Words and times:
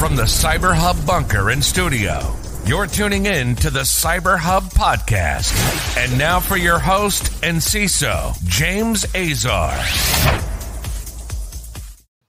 From 0.00 0.16
the 0.16 0.22
Cyber 0.22 0.74
Hub 0.74 0.96
bunker 1.06 1.50
in 1.50 1.60
studio, 1.60 2.34
you're 2.64 2.86
tuning 2.86 3.26
in 3.26 3.54
to 3.56 3.68
the 3.68 3.80
Cyber 3.80 4.38
Hub 4.38 4.62
podcast. 4.62 5.52
And 5.98 6.18
now 6.18 6.40
for 6.40 6.56
your 6.56 6.78
host 6.78 7.44
and 7.44 7.58
CISO, 7.58 8.34
James 8.46 9.04
Azar. 9.14 9.76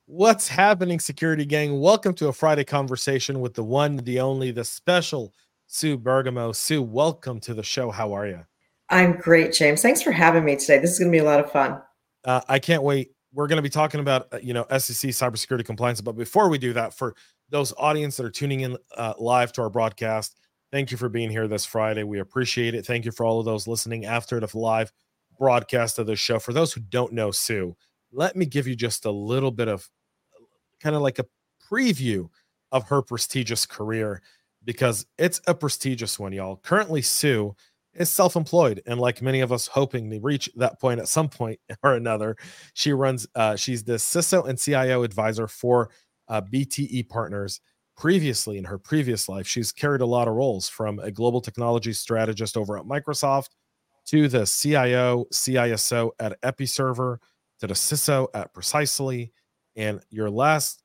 What's 0.06 0.50
happening, 0.50 1.00
security 1.00 1.46
gang? 1.46 1.80
Welcome 1.80 2.14
to 2.16 2.28
a 2.28 2.34
Friday 2.34 2.66
conversation 2.66 3.40
with 3.40 3.54
the 3.54 3.64
one, 3.64 3.96
the 3.96 4.20
only, 4.20 4.52
the 4.52 4.66
special 4.66 5.34
Sue 5.68 5.96
Bergamo. 5.96 6.52
Sue, 6.52 6.82
welcome 6.82 7.40
to 7.40 7.54
the 7.54 7.64
show. 7.64 7.90
How 7.90 8.12
are 8.12 8.28
you? 8.28 8.42
I'm 8.90 9.14
great, 9.14 9.54
James. 9.54 9.82
Thanks 9.82 10.02
for 10.02 10.12
having 10.12 10.44
me 10.44 10.58
today. 10.58 10.80
This 10.80 10.92
is 10.92 11.00
going 11.00 11.10
to 11.10 11.16
be 11.16 11.22
a 11.22 11.24
lot 11.24 11.40
of 11.40 11.50
fun. 11.50 11.82
Uh, 12.26 12.42
I 12.50 12.60
can't 12.60 12.84
wait. 12.84 13.14
We're 13.34 13.48
going 13.48 13.60
to 13.60 13.64
be 13.64 13.70
talking 13.70 14.02
about, 14.02 14.28
uh, 14.34 14.40
you 14.44 14.54
know, 14.54 14.66
SEC 14.78 15.12
cybersecurity 15.12 15.64
compliance. 15.64 16.02
But 16.02 16.18
before 16.18 16.50
we 16.50 16.58
do 16.58 16.74
that, 16.74 16.94
for 16.94 17.16
those 17.52 17.74
audience 17.78 18.18
that 18.18 18.26
are 18.26 18.32
tuning 18.32 18.62
in 18.62 18.78
uh, 18.96 19.14
live 19.20 19.52
to 19.54 19.62
our 19.62 19.70
broadcast, 19.70 20.38
thank 20.72 20.90
you 20.90 20.98
for 20.98 21.10
being 21.10 21.30
here 21.30 21.48
this 21.48 21.66
Friday. 21.66 22.04
We 22.04 22.20
appreciate 22.20 22.74
it. 22.74 22.86
Thank 22.86 23.06
you 23.06 23.12
for 23.12 23.26
all 23.26 23.40
of 23.40 23.46
those 23.46 23.68
listening 23.68 24.06
after 24.06 24.40
the 24.40 24.58
live 24.58 24.92
broadcast 25.38 26.00
of 26.00 26.08
the 26.08 26.16
show. 26.16 26.40
For 26.40 26.54
those 26.54 26.74
who 26.74 26.82
don't 26.82 27.14
know 27.14 27.30
Sue, 27.32 27.76
let 28.12 28.36
me 28.36 28.46
give 28.46 28.68
you 28.68 28.76
just 28.76 29.06
a 29.06 29.12
little 29.12 29.52
bit 29.52 29.68
of 29.68 29.90
kind 30.80 30.96
of 30.96 31.02
like 31.02 31.20
a 31.20 31.26
preview 31.72 32.30
of 32.72 32.88
her 32.88 33.02
prestigious 33.02 33.66
career 33.66 34.22
because 34.64 35.06
it's 35.18 35.42
a 35.48 35.54
prestigious 35.54 36.18
one, 36.18 36.32
y'all. 36.32 36.58
Currently, 36.58 37.02
Sue 37.02 37.56
is 37.94 38.10
self-employed 38.10 38.82
and 38.86 39.00
like 39.00 39.22
many 39.22 39.42
of 39.42 39.52
us 39.52 39.68
hoping 39.68 40.10
to 40.10 40.20
reach 40.22 40.50
that 40.56 40.80
point 40.80 41.00
at 41.00 41.10
some 41.10 41.28
point 41.28 41.60
or 41.84 41.96
another 41.96 42.38
she 42.74 42.94
runs 42.94 43.28
uh, 43.36 43.54
she's 43.56 43.84
the 43.84 43.94
ciso 43.94 44.48
and 44.48 44.58
cio 44.58 45.04
advisor 45.04 45.46
for 45.46 45.90
uh, 46.32 46.42
bte 46.42 47.08
partners 47.10 47.62
previously 47.96 48.58
in 48.58 48.64
her 48.64 48.80
previous 48.80 49.30
life 49.30 49.46
she's 49.48 49.72
carried 49.72 50.02
a 50.02 50.06
lot 50.06 50.28
of 50.28 50.34
roles 50.34 50.68
from 50.68 50.98
a 51.00 51.12
global 51.12 51.42
technology 51.42 51.94
strategist 51.94 52.58
over 52.58 52.78
at 52.78 52.86
microsoft 52.86 53.50
to 54.06 54.28
the 54.28 54.46
cio 54.46 55.26
ciso 55.32 56.10
at 56.20 56.42
episerver 56.42 57.18
to 57.60 57.68
the 57.68 57.76
ciso 57.76 58.28
at 58.34 58.52
precisely 58.54 59.32
and 59.76 60.02
your 60.10 60.30
last 60.30 60.82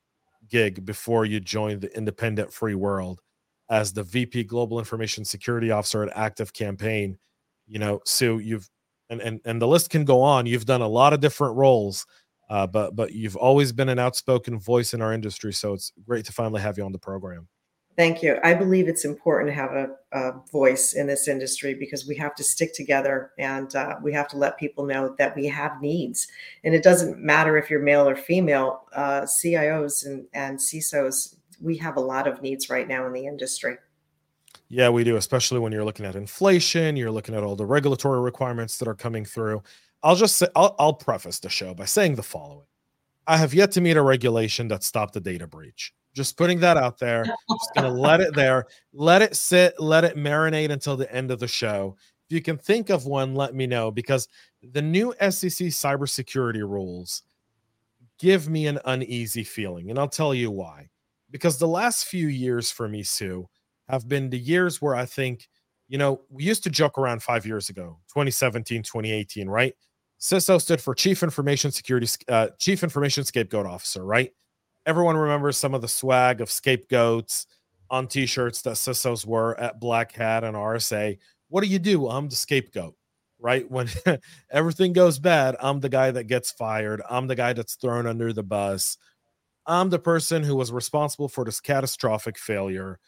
gig 0.48 0.84
before 0.84 1.24
you 1.24 1.41
joined 1.41 1.80
the 1.80 1.97
independent 1.97 2.52
free 2.52 2.74
world 2.74 3.20
as 3.69 3.92
the 3.92 4.02
VP 4.02 4.44
Global 4.44 4.78
Information 4.78 5.24
Security 5.24 5.70
Officer 5.70 6.02
at 6.02 6.17
Active 6.17 6.52
Campaign. 6.52 7.19
You 7.67 7.78
know, 7.78 8.00
Sue, 8.05 8.39
you've 8.39 8.69
and 9.11 9.20
and 9.20 9.41
and 9.44 9.61
the 9.61 9.67
list 9.67 9.91
can 9.91 10.05
go 10.05 10.22
on. 10.22 10.47
You've 10.47 10.67
done 10.67 10.83
a 10.83 10.89
lot 10.89 11.12
of 11.12 11.20
different 11.20 11.56
roles, 11.56 12.06
uh, 12.48 12.66
but 12.66 12.97
but 12.97 13.12
you've 13.12 13.36
always 13.36 13.72
been 13.72 13.89
an 13.89 13.98
outspoken 13.98 14.58
voice 14.58 14.94
in 14.94 15.02
our 15.02 15.12
industry. 15.12 15.52
So 15.52 15.72
it's 15.72 15.92
great 16.06 16.25
to 16.27 16.33
finally 16.33 16.61
have 16.62 16.78
you 16.78 16.84
on 16.84 16.92
the 16.92 16.98
program. 16.98 17.48
Thank 17.97 18.22
you. 18.22 18.39
I 18.44 18.52
believe 18.52 18.89
it's 18.89 19.06
important 19.06 19.48
to 19.48 19.55
have 19.55 19.70
a, 19.72 19.89
a 20.12 20.33
voice 20.52 20.92
in 20.92 21.06
this 21.06 21.28
industry 21.28 21.72
because 21.72 22.06
we 22.06 22.14
have 22.17 22.34
to 22.34 22.44
stick 22.44 22.74
together 22.74 23.30
and 23.39 23.74
uh, 23.74 23.94
we 24.02 24.12
have 24.12 24.28
to 24.28 24.36
let 24.36 24.58
people 24.58 24.84
know 24.84 25.14
that 25.17 25.34
we 25.34 25.47
have 25.47 25.80
needs. 25.80 26.28
And 26.62 26.74
it 26.74 26.83
doesn't 26.83 27.19
matter 27.19 27.56
if 27.56 27.70
you're 27.70 27.80
male 27.80 28.06
or 28.06 28.14
female. 28.14 28.83
Uh, 28.94 29.22
CIOs 29.22 30.05
and, 30.05 30.27
and 30.34 30.58
CISOs 30.58 31.36
we 31.61 31.77
have 31.78 31.97
a 31.97 32.00
lot 32.00 32.27
of 32.27 32.42
needs 32.42 32.70
right 32.70 32.86
now 32.86 33.06
in 33.06 33.12
the 33.12 33.27
industry. 33.27 33.77
Yeah, 34.69 34.89
we 34.89 35.05
do, 35.05 35.17
especially 35.17 35.61
when 35.61 35.70
you're 35.70 35.84
looking 35.84 36.06
at 36.06 36.17
inflation, 36.17 36.97
you're 36.97 37.11
looking 37.11 37.34
at 37.34 37.44
all 37.44 37.55
the 37.55 37.67
regulatory 37.67 38.20
requirements 38.20 38.78
that 38.78 38.89
are 38.89 38.94
coming 38.94 39.24
through. 39.24 39.62
I'll 40.06 40.14
just 40.14 40.36
say, 40.36 40.46
I'll, 40.54 40.76
I'll 40.78 40.94
preface 40.94 41.40
the 41.40 41.48
show 41.48 41.74
by 41.74 41.84
saying 41.84 42.14
the 42.14 42.22
following 42.22 42.66
I 43.26 43.36
have 43.36 43.52
yet 43.52 43.72
to 43.72 43.80
meet 43.80 43.96
a 43.96 44.02
regulation 44.02 44.68
that 44.68 44.84
stopped 44.84 45.16
a 45.16 45.20
data 45.20 45.48
breach. 45.48 45.92
Just 46.14 46.36
putting 46.36 46.60
that 46.60 46.76
out 46.76 47.00
there. 47.00 47.24
Just 47.24 47.70
to 47.74 47.88
let 47.88 48.20
it 48.20 48.32
there, 48.36 48.66
let 48.92 49.20
it 49.20 49.34
sit, 49.34 49.74
let 49.80 50.04
it 50.04 50.16
marinate 50.16 50.70
until 50.70 50.96
the 50.96 51.12
end 51.12 51.32
of 51.32 51.40
the 51.40 51.48
show. 51.48 51.96
If 52.30 52.36
you 52.36 52.40
can 52.40 52.56
think 52.56 52.88
of 52.88 53.06
one, 53.06 53.34
let 53.34 53.56
me 53.56 53.66
know 53.66 53.90
because 53.90 54.28
the 54.62 54.80
new 54.80 55.12
SEC 55.18 55.66
cybersecurity 55.74 56.61
rules 56.61 57.24
give 58.20 58.48
me 58.48 58.68
an 58.68 58.78
uneasy 58.84 59.42
feeling. 59.42 59.90
And 59.90 59.98
I'll 59.98 60.08
tell 60.08 60.33
you 60.33 60.52
why 60.52 60.89
because 61.33 61.58
the 61.58 61.66
last 61.66 62.05
few 62.06 62.28
years 62.28 62.70
for 62.70 62.86
me, 62.86 63.02
Sue, 63.02 63.48
have 63.89 64.06
been 64.06 64.30
the 64.30 64.39
years 64.39 64.80
where 64.80 64.95
I 64.95 65.05
think, 65.05 65.48
you 65.89 65.98
know, 65.98 66.20
we 66.30 66.45
used 66.45 66.62
to 66.62 66.70
joke 66.70 66.96
around 66.96 67.24
five 67.24 67.45
years 67.45 67.70
ago, 67.70 67.98
2017, 68.14 68.84
2018, 68.84 69.48
right? 69.48 69.74
CISO 70.20 70.60
stood 70.60 70.80
for 70.80 70.94
Chief 70.94 71.22
Information 71.22 71.70
Security, 71.70 72.08
uh, 72.28 72.48
Chief 72.58 72.82
Information 72.82 73.24
Scapegoat 73.24 73.66
Officer, 73.66 74.04
right? 74.04 74.32
Everyone 74.86 75.16
remembers 75.16 75.56
some 75.56 75.74
of 75.74 75.82
the 75.82 75.88
swag 75.88 76.40
of 76.40 76.50
scapegoats 76.50 77.46
on 77.90 78.06
t-shirts 78.06 78.62
that 78.62 78.74
CISOs 78.74 79.27
were 79.27 79.58
at 79.60 79.80
Black 79.80 80.12
Hat 80.12 80.44
and 80.44 80.56
RSA. 80.56 81.18
What 81.48 81.62
do 81.62 81.68
you 81.68 81.78
do? 81.78 82.08
I'm 82.08 82.28
the 82.28 82.36
scapegoat, 82.36 82.94
right? 83.38 83.70
When 83.70 83.88
everything 84.50 84.92
goes 84.92 85.18
bad, 85.18 85.56
I'm 85.60 85.80
the 85.80 85.88
guy 85.88 86.10
that 86.10 86.24
gets 86.24 86.50
fired. 86.50 87.02
I'm 87.08 87.27
the 87.27 87.36
guy 87.36 87.52
that's 87.52 87.74
thrown 87.74 88.06
under 88.06 88.33
the 88.33 88.42
bus. 88.42 88.96
I'm 89.66 89.90
the 89.90 89.98
person 89.98 90.42
who 90.42 90.56
was 90.56 90.72
responsible 90.72 91.28
for 91.28 91.44
this 91.44 91.60
catastrophic 91.60 92.38
failure. 92.38 92.98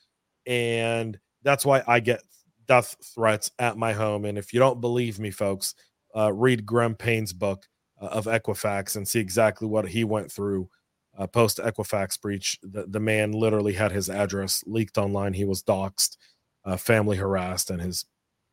And 0.47 1.19
that's 1.43 1.65
why 1.65 1.83
I 1.87 2.01
get 2.01 2.23
death 2.67 2.97
threats 3.15 3.51
at 3.59 3.79
my 3.79 3.93
home. 3.93 4.25
And 4.25 4.37
if 4.37 4.53
you 4.53 4.61
don't 4.61 4.81
believe 4.81 5.19
me, 5.19 5.31
folks, 5.31 5.75
uh, 6.19 6.33
read 6.33 6.67
Graeme 6.67 6.95
Payne's 6.95 7.33
book 7.33 7.67
uh, 8.01 8.07
of 8.07 8.25
Equifax 8.27 8.97
and 8.97 9.07
see 9.07 9.21
exactly 9.21 9.69
what 9.69 9.89
he 9.89 10.05
went 10.05 10.33
through 10.33 10.69
uh, 11.17 11.27
post 11.27 11.59
Equifax 11.59 12.21
breach. 12.21 12.59
The, 12.63 12.87
the 12.87 13.01
man 13.01 13.33
literally 13.33 13.73
had 13.73 13.93
his 13.93 14.11
address 14.11 14.65
leaked 14.67 14.99
online. 14.99 15.33
He 15.33 15.45
was 15.45 15.63
doxxed, 15.63 16.17
uh, 16.65 16.77
family 16.77 17.17
harassed, 17.17 17.71
and 17.71 17.81
his 17.81 18.07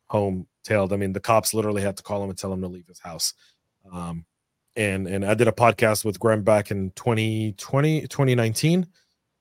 home 0.08 0.46
tailed. 0.64 0.92
I 0.92 0.96
mean, 0.96 1.12
the 1.12 1.20
cops 1.20 1.54
literally 1.54 1.82
had 1.82 1.96
to 1.96 2.02
call 2.02 2.22
him 2.22 2.30
and 2.30 2.38
tell 2.38 2.52
him 2.52 2.60
to 2.62 2.68
leave 2.68 2.86
his 2.86 3.00
house. 3.00 3.34
Um, 3.92 4.24
and 4.76 5.06
and 5.06 5.24
I 5.24 5.34
did 5.34 5.48
a 5.48 5.52
podcast 5.52 6.04
with 6.04 6.20
Graeme 6.20 6.42
back 6.42 6.70
in 6.70 6.90
2020 6.92 8.02
2019 8.02 8.86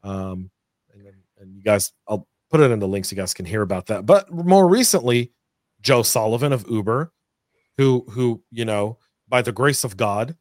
um 0.03 0.50
and, 0.94 1.07
and 1.40 1.56
you 1.56 1.62
guys 1.62 1.92
I'll 2.07 2.28
put 2.50 2.62
it 2.62 2.72
in 2.72 2.80
the 2.80 2.88
links 2.88 3.12
you 3.12 3.18
guys 3.18 3.34
can 3.34 3.46
hear 3.46 3.62
about 3.62 3.88
that 3.88 4.06
but 4.06 4.31
more 4.31 4.68
recently 4.68 5.34
Joe 5.81 6.03
Sullivan 6.03 6.53
of 6.53 6.66
Uber 6.69 7.12
who 7.78 8.06
who 8.09 8.41
you 8.52 8.66
know 8.66 8.97
by 9.28 9.41
the 9.41 9.52
grace 9.52 9.84
of 9.84 9.97
God 9.97 10.36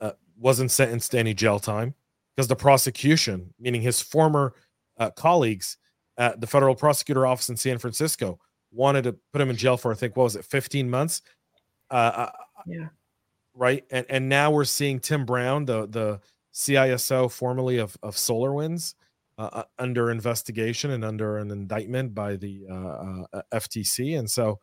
uh, 0.00 0.12
wasn't 0.38 0.70
sentenced 0.70 1.12
to 1.12 1.18
any 1.18 1.34
jail 1.34 1.58
time 1.58 1.94
because 2.34 2.48
the 2.48 2.56
prosecution 2.56 3.52
meaning 3.58 3.82
his 3.82 4.00
former 4.00 4.54
uh, 4.98 5.10
colleagues 5.10 5.76
at 6.18 6.40
the 6.40 6.46
federal 6.46 6.74
prosecutor 6.74 7.26
office 7.26 7.48
in 7.48 7.56
San 7.56 7.78
Francisco 7.78 8.38
wanted 8.72 9.04
to 9.04 9.16
put 9.32 9.40
him 9.40 9.50
in 9.50 9.56
jail 9.56 9.76
for 9.76 9.92
I 9.92 9.94
think 9.94 10.16
what 10.16 10.24
was 10.24 10.36
it 10.36 10.44
15 10.44 10.88
months 10.88 11.22
uh, 11.90 12.30
yeah 12.66 12.88
right? 13.56 13.84
And 13.90 14.06
and 14.08 14.28
now 14.28 14.50
we're 14.50 14.64
seeing 14.64 15.00
Tim 15.00 15.24
Brown, 15.24 15.64
the 15.64 15.86
the 15.86 16.20
CISO 16.54 17.30
formerly 17.30 17.78
of 17.78 17.96
of 18.02 18.14
SolarWinds, 18.14 18.94
uh, 19.38 19.48
uh, 19.52 19.62
under 19.78 20.10
investigation 20.10 20.92
and 20.92 21.04
under 21.04 21.38
an 21.38 21.50
indictment 21.50 22.14
by 22.14 22.36
the 22.36 22.66
uh, 22.70 23.24
uh 23.32 23.42
FTC. 23.54 24.18
And 24.18 24.30
so, 24.30 24.60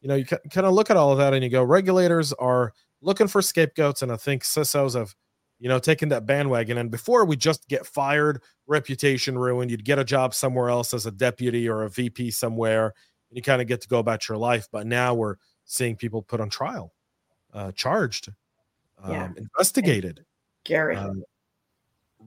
you 0.00 0.08
know, 0.08 0.14
you 0.14 0.24
kind 0.24 0.66
of 0.66 0.74
look 0.74 0.90
at 0.90 0.96
all 0.96 1.12
of 1.12 1.18
that 1.18 1.34
and 1.34 1.42
you 1.42 1.50
go, 1.50 1.62
regulators 1.62 2.32
are 2.34 2.72
looking 3.00 3.28
for 3.28 3.42
scapegoats, 3.42 4.02
and 4.02 4.12
I 4.12 4.16
think 4.16 4.42
CISOs 4.42 4.98
have, 4.98 5.14
you 5.58 5.68
know, 5.68 5.78
taken 5.78 6.08
that 6.10 6.26
bandwagon. 6.26 6.78
And 6.78 6.90
before 6.90 7.24
we 7.24 7.36
just 7.36 7.66
get 7.68 7.86
fired, 7.86 8.42
reputation 8.66 9.38
ruined, 9.38 9.70
you'd 9.70 9.84
get 9.84 9.98
a 9.98 10.04
job 10.04 10.34
somewhere 10.34 10.68
else 10.68 10.92
as 10.92 11.06
a 11.06 11.10
deputy 11.10 11.68
or 11.68 11.82
a 11.82 11.90
VP 11.90 12.30
somewhere, 12.30 12.92
and 13.30 13.36
you 13.36 13.42
kind 13.42 13.62
of 13.62 13.68
get 13.68 13.80
to 13.82 13.88
go 13.88 13.98
about 13.98 14.28
your 14.28 14.38
life. 14.38 14.68
But 14.70 14.86
now 14.86 15.14
we're 15.14 15.36
seeing 15.64 15.96
people 15.96 16.22
put 16.22 16.40
on 16.40 16.50
trial 16.50 16.92
uh, 17.52 17.72
charged, 17.72 18.28
um, 19.02 19.12
yeah. 19.12 19.28
investigated. 19.36 20.24
Gary. 20.64 20.96
Um, 20.96 21.22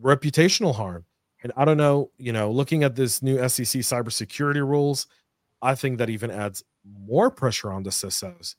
reputational 0.01 0.73
harm. 0.73 1.05
And 1.43 1.53
I 1.55 1.65
don't 1.65 1.77
know, 1.77 2.11
you 2.17 2.33
know, 2.33 2.51
looking 2.51 2.83
at 2.83 2.95
this 2.95 3.21
new 3.21 3.37
SEC 3.47 3.81
cybersecurity 3.81 4.65
rules, 4.65 5.07
I 5.61 5.75
think 5.75 5.97
that 5.97 6.09
even 6.09 6.31
adds 6.31 6.63
more 6.85 7.29
pressure 7.29 7.71
on 7.71 7.83
the 7.83 7.89
CISOs. 7.89 8.55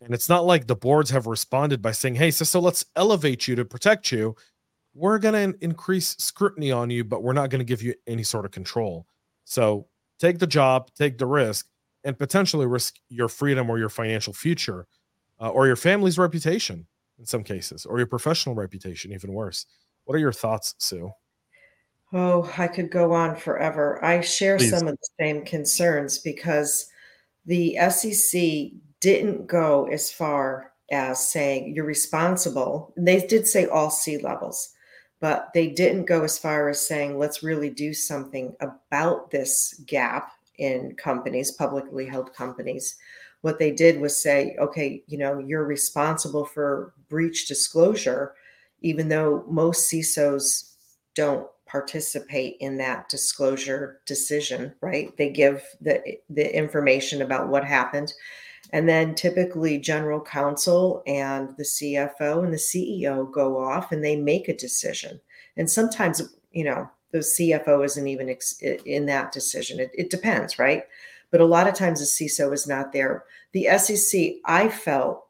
And 0.00 0.12
it's 0.12 0.28
not 0.28 0.44
like 0.44 0.66
the 0.66 0.76
boards 0.76 1.10
have 1.10 1.26
responded 1.26 1.80
by 1.80 1.92
saying, 1.92 2.16
hey, 2.16 2.28
CISO, 2.28 2.60
let's 2.60 2.84
elevate 2.96 3.48
you 3.48 3.56
to 3.56 3.64
protect 3.64 4.12
you. 4.12 4.36
We're 4.94 5.18
going 5.18 5.52
to 5.52 5.64
increase 5.64 6.16
scrutiny 6.18 6.70
on 6.70 6.90
you, 6.90 7.04
but 7.04 7.22
we're 7.22 7.32
not 7.32 7.50
going 7.50 7.60
to 7.60 7.64
give 7.64 7.82
you 7.82 7.94
any 8.06 8.22
sort 8.22 8.44
of 8.44 8.50
control. 8.50 9.06
So 9.44 9.88
take 10.18 10.38
the 10.38 10.46
job, 10.46 10.90
take 10.94 11.18
the 11.18 11.26
risk, 11.26 11.66
and 12.04 12.18
potentially 12.18 12.66
risk 12.66 12.96
your 13.08 13.28
freedom 13.28 13.70
or 13.70 13.78
your 13.78 13.88
financial 13.88 14.32
future 14.32 14.86
uh, 15.40 15.48
or 15.48 15.66
your 15.66 15.76
family's 15.76 16.18
reputation 16.18 16.86
in 17.18 17.24
some 17.24 17.44
cases, 17.44 17.86
or 17.86 17.98
your 17.98 18.06
professional 18.06 18.54
reputation, 18.54 19.12
even 19.12 19.32
worse. 19.32 19.66
What 20.04 20.16
are 20.16 20.20
your 20.20 20.32
thoughts, 20.32 20.74
Sue? 20.78 21.10
Oh, 22.12 22.50
I 22.56 22.68
could 22.68 22.90
go 22.90 23.12
on 23.12 23.36
forever. 23.36 24.04
I 24.04 24.20
share 24.20 24.58
Please. 24.58 24.70
some 24.70 24.86
of 24.86 24.96
the 24.96 25.08
same 25.18 25.44
concerns 25.44 26.18
because 26.18 26.86
the 27.46 27.76
SEC 27.90 28.70
didn't 29.00 29.46
go 29.46 29.86
as 29.92 30.12
far 30.12 30.72
as 30.90 31.30
saying 31.30 31.74
you're 31.74 31.84
responsible. 31.84 32.92
They 32.96 33.26
did 33.26 33.46
say 33.46 33.66
all 33.66 33.90
C 33.90 34.18
levels, 34.18 34.70
but 35.20 35.50
they 35.54 35.68
didn't 35.68 36.04
go 36.04 36.22
as 36.22 36.38
far 36.38 36.68
as 36.68 36.86
saying, 36.86 37.18
let's 37.18 37.42
really 37.42 37.70
do 37.70 37.92
something 37.92 38.54
about 38.60 39.30
this 39.30 39.82
gap 39.86 40.30
in 40.58 40.94
companies, 40.96 41.50
publicly 41.50 42.06
held 42.06 42.32
companies. 42.32 42.96
What 43.40 43.58
they 43.58 43.72
did 43.72 44.00
was 44.00 44.22
say, 44.22 44.56
okay, 44.58 45.02
you 45.06 45.18
know, 45.18 45.38
you're 45.38 45.66
responsible 45.66 46.44
for 46.44 46.94
breach 47.08 47.46
disclosure, 47.46 48.34
even 48.80 49.08
though 49.08 49.44
most 49.48 49.90
CISOs 49.90 50.74
don't 51.14 51.46
participate 51.74 52.56
in 52.60 52.76
that 52.76 53.08
disclosure 53.08 54.00
decision, 54.06 54.72
right? 54.80 55.14
They 55.16 55.28
give 55.28 55.60
the 55.80 56.00
the 56.30 56.56
information 56.56 57.20
about 57.20 57.48
what 57.48 57.64
happened. 57.64 58.14
And 58.70 58.88
then 58.88 59.16
typically 59.16 59.78
general 59.78 60.20
counsel 60.20 61.02
and 61.08 61.48
the 61.56 61.64
CFO 61.64 62.44
and 62.44 62.52
the 62.52 62.66
CEO 62.70 63.30
go 63.30 63.58
off 63.58 63.90
and 63.90 64.04
they 64.04 64.14
make 64.14 64.48
a 64.48 64.56
decision. 64.56 65.20
And 65.56 65.68
sometimes, 65.68 66.22
you 66.52 66.64
know, 66.64 66.88
the 67.10 67.18
CFO 67.18 67.84
isn't 67.84 68.06
even 68.06 68.28
ex- 68.28 68.62
in 68.62 69.06
that 69.06 69.32
decision. 69.32 69.80
It, 69.80 69.90
it 69.94 70.10
depends, 70.10 70.60
right? 70.60 70.84
But 71.32 71.40
a 71.40 71.44
lot 71.44 71.66
of 71.66 71.74
times 71.74 71.98
the 71.98 72.06
CISO 72.06 72.54
is 72.54 72.68
not 72.68 72.92
there. 72.92 73.24
The 73.52 73.66
SEC, 73.78 74.36
I 74.44 74.68
felt, 74.68 75.26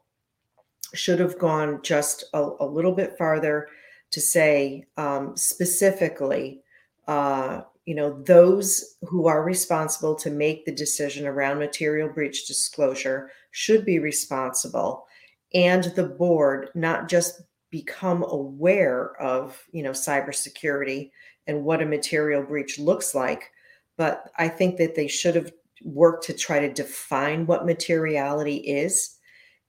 should 0.93 1.19
have 1.19 1.39
gone 1.39 1.81
just 1.81 2.23
a, 2.33 2.49
a 2.59 2.65
little 2.65 2.93
bit 2.93 3.17
farther 3.17 3.67
to 4.15 4.21
say 4.21 4.85
um, 4.95 5.35
specifically, 5.35 6.61
uh, 7.05 7.63
you 7.85 7.93
know, 7.93 8.23
those 8.23 8.95
who 9.01 9.27
are 9.27 9.43
responsible 9.43 10.15
to 10.15 10.29
make 10.29 10.63
the 10.63 10.71
decision 10.71 11.27
around 11.27 11.59
material 11.59 12.07
breach 12.07 12.47
disclosure 12.47 13.29
should 13.51 13.83
be 13.83 13.99
responsible, 13.99 15.05
and 15.53 15.83
the 15.97 16.07
board 16.07 16.69
not 16.75 17.09
just 17.09 17.41
become 17.71 18.23
aware 18.23 19.21
of, 19.21 19.61
you 19.73 19.83
know, 19.83 19.91
cybersecurity 19.91 21.11
and 21.47 21.65
what 21.65 21.81
a 21.81 21.85
material 21.85 22.41
breach 22.41 22.79
looks 22.79 23.13
like, 23.13 23.51
but 23.97 24.31
I 24.37 24.47
think 24.47 24.77
that 24.77 24.95
they 24.95 25.09
should 25.09 25.35
have 25.35 25.51
worked 25.83 26.23
to 26.27 26.33
try 26.33 26.61
to 26.61 26.71
define 26.71 27.45
what 27.45 27.65
materiality 27.65 28.55
is. 28.59 29.14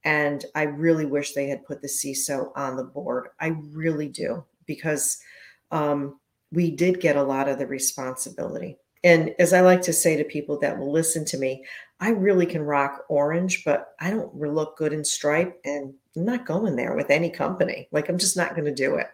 And 0.07 0.45
I 0.55 0.63
really 0.63 1.05
wish 1.05 1.33
they 1.33 1.49
had 1.49 1.67
put 1.67 1.83
the 1.83 1.89
CISO 1.89 2.53
on 2.55 2.77
the 2.77 2.85
board. 2.85 3.27
I 3.41 3.57
really 3.73 4.09
do, 4.09 4.45
because 4.65 5.19
um, 5.73 6.21
we 6.53 6.71
did 6.71 7.01
get 7.01 7.17
a 7.17 7.23
lot 7.25 7.49
of 7.49 7.59
the 7.59 7.67
responsibility. 7.67 8.79
And 9.03 9.35
as 9.41 9.53
I 9.53 9.63
like 9.63 9.83
to 9.83 9.93
say 9.93 10.17
to 10.17 10.23
people 10.23 10.61
that 10.61 10.79
will 10.79 10.93
listen 10.93 11.25
to 11.27 11.39
me, 11.39 11.65
I 11.99 12.11
really 12.11 12.47
can 12.47 12.63
rock 12.63 13.05
orange, 13.09 13.65
but 13.65 13.95
I 14.01 14.11
don't 14.11 14.33
look 14.37 14.77
good 14.77 14.93
in 14.93 15.05
stripe. 15.05 15.61
And 15.65 15.93
I'm 16.17 16.25
not 16.25 16.47
going 16.47 16.77
there 16.77 16.95
with 16.95 17.11
any 17.11 17.29
company. 17.29 17.89
Like, 17.91 18.09
I'm 18.09 18.19
just 18.19 18.37
not 18.37 18.55
going 18.55 18.67
to 18.67 18.75
do 18.75 18.95
it. 18.95 19.09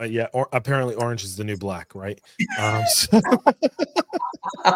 Uh, 0.00 0.04
yeah, 0.04 0.28
or 0.32 0.48
apparently 0.52 0.94
orange 0.94 1.24
is 1.24 1.36
the 1.36 1.44
new 1.44 1.56
black, 1.56 1.92
right? 1.94 2.20
Um, 2.56 2.84
so, 2.88 3.20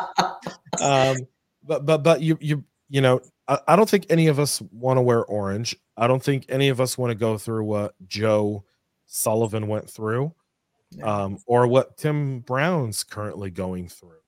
um, 0.82 1.16
but 1.62 1.86
but 1.86 2.02
but 2.02 2.20
you 2.20 2.36
you 2.40 2.64
you 2.90 3.00
know, 3.00 3.20
I, 3.48 3.58
I 3.68 3.76
don't 3.76 3.88
think 3.88 4.06
any 4.10 4.28
of 4.28 4.38
us 4.38 4.60
want 4.72 4.98
to 4.98 5.02
wear 5.02 5.24
orange. 5.24 5.76
I 5.96 6.06
don't 6.06 6.22
think 6.22 6.46
any 6.48 6.68
of 6.68 6.80
us 6.80 6.98
want 6.98 7.10
to 7.10 7.14
go 7.14 7.38
through 7.38 7.64
what 7.64 7.94
Joe 8.06 8.64
Sullivan 9.06 9.68
went 9.68 9.88
through 9.88 10.34
um, 11.02 11.38
or 11.46 11.66
what 11.66 11.96
Tim 11.96 12.40
Brown's 12.40 13.04
currently 13.04 13.50
going 13.50 13.88
through. 13.88 14.20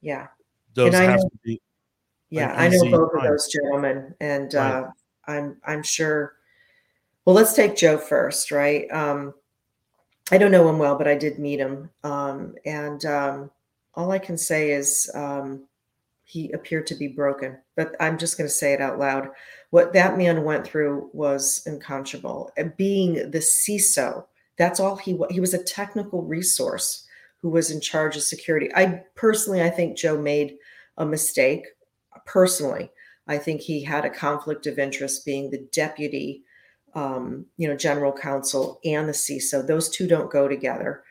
Yeah. 0.00 0.28
Those 0.74 0.94
have 0.94 1.20
know, 1.20 1.28
to 1.28 1.38
be. 1.42 1.60
Yeah, 2.28 2.52
I 2.54 2.68
know 2.68 2.90
both 2.90 3.12
time. 3.12 3.24
of 3.24 3.30
those 3.30 3.48
gentlemen, 3.48 4.14
and 4.20 4.52
right. 4.52 4.72
uh, 4.72 4.90
I'm 5.26 5.56
I'm 5.64 5.82
sure. 5.82 6.34
Well, 7.24 7.34
let's 7.34 7.54
take 7.54 7.76
Joe 7.76 7.98
first, 7.98 8.50
right? 8.50 8.90
Um, 8.90 9.32
I 10.30 10.38
don't 10.38 10.50
know 10.50 10.68
him 10.68 10.78
well, 10.78 10.96
but 10.96 11.08
I 11.08 11.14
did 11.14 11.38
meet 11.38 11.60
him, 11.60 11.88
um, 12.02 12.56
and 12.64 13.04
um, 13.04 13.50
all 13.94 14.10
I 14.10 14.18
can 14.18 14.36
say 14.36 14.72
is 14.72 15.10
um, 15.14 15.66
he 16.26 16.52
appeared 16.52 16.86
to 16.88 16.94
be 16.94 17.08
broken. 17.08 17.56
But 17.76 17.96
I'm 18.00 18.18
just 18.18 18.36
going 18.36 18.48
to 18.48 18.54
say 18.54 18.74
it 18.74 18.80
out 18.80 18.98
loud. 18.98 19.28
What 19.70 19.94
that 19.94 20.18
man 20.18 20.44
went 20.44 20.66
through 20.66 21.10
was 21.12 21.62
unconscionable. 21.66 22.52
Being 22.76 23.30
the 23.30 23.38
CISO 23.38 24.24
that's 24.56 24.80
all 24.80 24.96
he 24.96 25.14
was. 25.14 25.30
He 25.30 25.40
was 25.40 25.54
a 25.54 25.62
technical 25.62 26.22
resource 26.22 27.06
who 27.42 27.50
was 27.50 27.70
in 27.70 27.80
charge 27.80 28.16
of 28.16 28.22
security. 28.22 28.70
I 28.74 29.02
personally, 29.14 29.62
I 29.62 29.70
think 29.70 29.96
Joe 29.96 30.20
made 30.20 30.56
a 30.96 31.04
mistake. 31.04 31.66
Personally, 32.24 32.90
I 33.28 33.38
think 33.38 33.60
he 33.60 33.82
had 33.82 34.04
a 34.04 34.10
conflict 34.10 34.66
of 34.66 34.78
interest 34.78 35.24
being 35.24 35.50
the 35.50 35.68
deputy, 35.72 36.42
um, 36.94 37.46
you 37.56 37.68
know, 37.68 37.76
general 37.76 38.12
counsel 38.12 38.80
and 38.84 39.08
the 39.08 39.12
CISO. 39.12 39.66
Those 39.66 39.90
two 39.90 40.06
don't 40.06 40.30
go 40.30 40.48
together. 40.48 41.04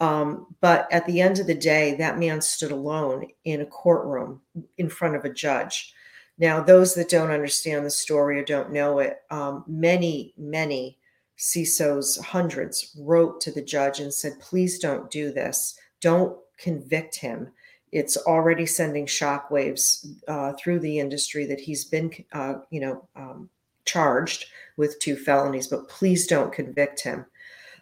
Um, 0.00 0.54
but 0.60 0.86
at 0.92 1.06
the 1.06 1.20
end 1.20 1.38
of 1.38 1.46
the 1.46 1.54
day, 1.54 1.94
that 1.96 2.18
man 2.18 2.40
stood 2.40 2.70
alone 2.70 3.26
in 3.44 3.60
a 3.60 3.66
courtroom 3.66 4.40
in 4.76 4.88
front 4.88 5.16
of 5.16 5.24
a 5.24 5.32
judge. 5.32 5.92
Now, 6.38 6.62
those 6.62 6.94
that 6.94 7.08
don't 7.08 7.32
understand 7.32 7.84
the 7.84 7.90
story 7.90 8.38
or 8.38 8.44
don't 8.44 8.72
know 8.72 9.00
it, 9.00 9.18
um, 9.30 9.64
many, 9.66 10.34
many 10.38 10.98
CISOs, 11.36 12.20
hundreds, 12.20 12.96
wrote 13.00 13.40
to 13.40 13.50
the 13.50 13.62
judge 13.62 13.98
and 13.98 14.14
said, 14.14 14.38
please 14.40 14.78
don't 14.78 15.10
do 15.10 15.32
this. 15.32 15.76
Don't 16.00 16.38
convict 16.58 17.16
him. 17.16 17.48
It's 17.90 18.16
already 18.16 18.66
sending 18.66 19.06
shockwaves 19.06 20.06
uh, 20.28 20.52
through 20.52 20.78
the 20.80 20.98
industry 20.98 21.44
that 21.46 21.60
he's 21.60 21.84
been, 21.84 22.12
uh, 22.32 22.54
you 22.70 22.80
know, 22.80 23.08
um, 23.16 23.48
charged 23.84 24.46
with 24.76 24.98
two 25.00 25.16
felonies, 25.16 25.66
but 25.66 25.88
please 25.88 26.26
don't 26.26 26.52
convict 26.52 27.00
him. 27.00 27.24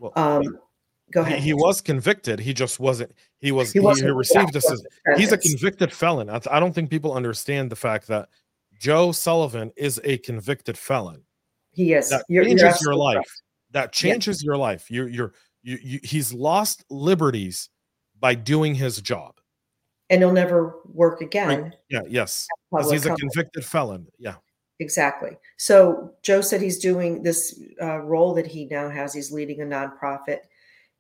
Well, 0.00 0.12
um, 0.16 0.58
go 1.12 1.22
ahead. 1.22 1.38
He, 1.38 1.46
he, 1.46 1.54
was 1.54 1.80
convicted. 1.80 2.38
He 2.38 2.52
just 2.52 2.80
wasn't. 2.80 3.12
He 3.38 3.52
was. 3.52 3.72
He, 3.72 3.80
he, 3.80 4.10
received 4.10 4.52
this. 4.52 4.64
He's 5.16 5.32
a 5.32 5.38
convicted 5.38 5.92
felon. 5.92 6.30
I, 6.30 6.40
I 6.50 6.60
don't 6.60 6.74
think 6.74 6.90
people 6.90 7.12
understand 7.14 7.70
the 7.70 7.76
fact 7.76 8.06
that 8.08 8.28
Joe 8.78 9.12
Sullivan 9.12 9.72
is 9.76 10.00
a 10.04 10.18
convicted 10.18 10.76
felon. 10.76 11.22
He 11.72 11.92
is. 11.92 12.10
That 12.10 12.24
you're, 12.28 12.44
changes 12.44 12.80
you're 12.82 12.92
your 12.92 12.94
life. 12.94 13.16
Right 13.16 13.26
that 13.76 13.92
changes 13.92 14.42
your 14.42 14.56
life 14.56 14.90
you're 14.90 15.08
you're 15.08 15.34
you, 15.62 15.78
you 15.82 16.00
he's 16.02 16.32
lost 16.32 16.84
liberties 16.90 17.68
by 18.18 18.34
doing 18.34 18.74
his 18.74 19.00
job 19.02 19.34
and 20.08 20.22
he'll 20.22 20.32
never 20.32 20.76
work 20.86 21.20
again 21.20 21.62
right. 21.62 21.72
yeah 21.90 22.00
yes 22.08 22.46
because 22.70 22.90
he's 22.90 23.04
company. 23.04 23.26
a 23.26 23.30
convicted 23.30 23.64
felon 23.64 24.06
yeah 24.18 24.36
exactly 24.80 25.36
so 25.58 26.10
joe 26.22 26.40
said 26.40 26.60
he's 26.60 26.78
doing 26.78 27.22
this 27.22 27.60
uh, 27.82 27.98
role 27.98 28.32
that 28.32 28.46
he 28.46 28.64
now 28.66 28.88
has 28.88 29.12
he's 29.12 29.30
leading 29.30 29.60
a 29.60 29.64
nonprofit 29.64 30.38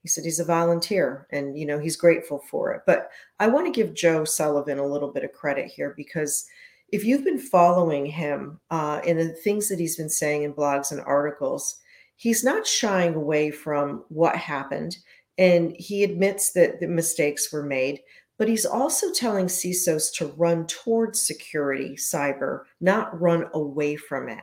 he 0.06 0.08
said 0.08 0.24
he's 0.24 0.40
a 0.40 0.44
volunteer 0.44 1.26
and 1.30 1.58
you 1.58 1.66
know 1.66 1.78
he's 1.78 1.96
grateful 1.96 2.42
for 2.50 2.72
it 2.72 2.82
but 2.86 3.10
i 3.40 3.46
want 3.46 3.66
to 3.66 3.72
give 3.72 3.94
joe 3.94 4.24
sullivan 4.24 4.78
a 4.78 4.86
little 4.86 5.12
bit 5.12 5.24
of 5.24 5.32
credit 5.32 5.66
here 5.66 5.94
because 5.96 6.46
if 6.92 7.04
you've 7.04 7.24
been 7.24 7.38
following 7.38 8.06
him 8.06 8.60
uh, 8.70 9.00
in 9.04 9.16
the 9.16 9.30
things 9.30 9.68
that 9.68 9.80
he's 9.80 9.96
been 9.96 10.08
saying 10.08 10.44
in 10.44 10.54
blogs 10.54 10.92
and 10.92 11.00
articles 11.00 11.80
he's 12.16 12.42
not 12.42 12.66
shying 12.66 13.14
away 13.14 13.50
from 13.50 14.04
what 14.08 14.36
happened. 14.36 14.96
And 15.38 15.76
he 15.76 16.02
admits 16.02 16.52
that 16.52 16.80
the 16.80 16.88
mistakes 16.88 17.52
were 17.52 17.62
made, 17.62 18.00
but 18.38 18.48
he's 18.48 18.66
also 18.66 19.12
telling 19.12 19.46
CISOs 19.46 20.12
to 20.16 20.28
run 20.28 20.66
towards 20.66 21.20
security, 21.20 21.94
cyber, 21.94 22.62
not 22.80 23.18
run 23.20 23.46
away 23.52 23.96
from 23.96 24.28
it. 24.28 24.42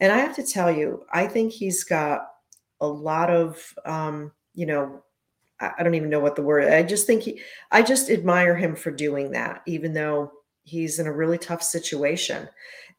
And 0.00 0.10
I 0.10 0.18
have 0.18 0.34
to 0.36 0.42
tell 0.42 0.70
you, 0.70 1.04
I 1.12 1.26
think 1.26 1.52
he's 1.52 1.84
got 1.84 2.26
a 2.80 2.86
lot 2.86 3.28
of, 3.28 3.62
um, 3.84 4.32
you 4.54 4.66
know, 4.66 5.02
I 5.60 5.82
don't 5.82 5.94
even 5.94 6.10
know 6.10 6.20
what 6.20 6.36
the 6.36 6.42
word. 6.42 6.72
I 6.72 6.82
just 6.82 7.06
think 7.06 7.22
he, 7.22 7.40
I 7.70 7.82
just 7.82 8.10
admire 8.10 8.56
him 8.56 8.74
for 8.74 8.90
doing 8.90 9.32
that, 9.32 9.62
even 9.66 9.92
though 9.92 10.32
he's 10.62 10.98
in 10.98 11.06
a 11.06 11.12
really 11.12 11.38
tough 11.38 11.62
situation. 11.62 12.48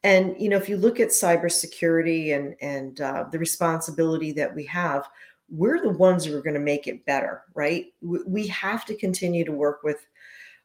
And 0.04 0.34
you 0.38 0.48
know, 0.48 0.56
if 0.56 0.68
you 0.68 0.76
look 0.76 1.00
at 1.00 1.08
cybersecurity 1.08 2.36
and 2.36 2.54
and 2.60 3.00
uh, 3.00 3.24
the 3.30 3.38
responsibility 3.38 4.32
that 4.32 4.54
we 4.54 4.64
have, 4.66 5.08
we're 5.48 5.80
the 5.80 5.90
ones 5.90 6.24
who 6.24 6.36
are 6.36 6.42
going 6.42 6.54
to 6.54 6.60
make 6.60 6.86
it 6.86 7.04
better, 7.04 7.42
right? 7.54 7.86
We 8.00 8.46
have 8.48 8.84
to 8.86 8.96
continue 8.96 9.44
to 9.44 9.52
work 9.52 9.82
with 9.82 10.06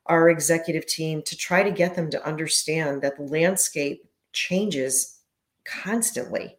our 0.06 0.30
executive 0.30 0.86
team 0.86 1.22
to 1.24 1.36
try 1.36 1.62
to 1.64 1.72
get 1.72 1.96
them 1.96 2.10
to 2.12 2.26
understand 2.26 3.02
that 3.02 3.18
the 3.18 3.24
landscape 3.24 4.04
changes 4.32 5.20
constantly. 5.66 6.58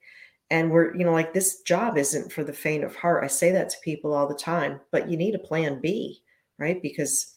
And 0.51 0.71
we're, 0.71 0.95
you 0.97 1.05
know, 1.05 1.13
like 1.13 1.35
this 1.35 1.61
job 1.63 1.99
isn't 1.99 2.33
for 2.33 2.43
the 2.43 2.53
faint 2.53 2.83
of 2.83 2.97
heart. 2.97 3.23
I 3.23 3.27
say 3.27 3.53
that 3.53 3.69
to 3.71 3.77
people 3.85 4.15
all 4.15 4.27
the 4.27 4.35
time, 4.35 4.81
but 4.91 5.09
you 5.09 5.17
need 5.17 5.35
a 5.35 5.39
plan 5.39 5.81
B, 5.81 6.23
right? 6.59 6.81
Because 6.81 7.35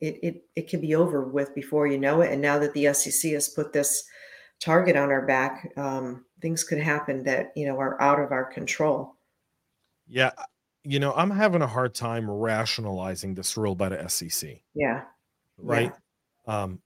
it 0.00 0.18
it 0.22 0.44
it 0.56 0.68
can 0.68 0.80
be 0.80 0.94
over 0.94 1.24
with 1.24 1.54
before 1.54 1.86
you 1.86 1.98
know 1.98 2.20
it. 2.20 2.32
And 2.32 2.42
now 2.42 2.58
that 2.58 2.74
the 2.74 2.92
SEC 2.92 3.32
has 3.32 3.48
put 3.48 3.72
this 3.72 4.04
target 4.60 4.96
on 4.96 5.10
our 5.10 5.24
back, 5.24 5.72
um, 5.76 6.24
things 6.42 6.64
could 6.64 6.80
happen 6.80 7.22
that 7.24 7.52
you 7.56 7.66
know 7.66 7.78
are 7.78 8.00
out 8.02 8.20
of 8.20 8.30
our 8.30 8.44
control. 8.44 9.16
Yeah, 10.06 10.32
you 10.84 10.98
know, 10.98 11.12
I'm 11.14 11.30
having 11.30 11.62
a 11.62 11.66
hard 11.66 11.94
time 11.94 12.28
rationalizing 12.30 13.34
this 13.34 13.56
rule 13.56 13.74
by 13.74 13.88
the 13.88 14.08
SEC. 14.08 14.60
Yeah. 14.74 15.02
Right. 15.58 15.92
Yeah. 16.46 16.62
Um, 16.62 16.80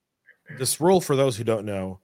this 0.59 0.80
rule, 0.80 1.00
for 1.00 1.16
those 1.16 1.37
who 1.37 1.45
don't 1.45 1.64
know, 1.64 2.00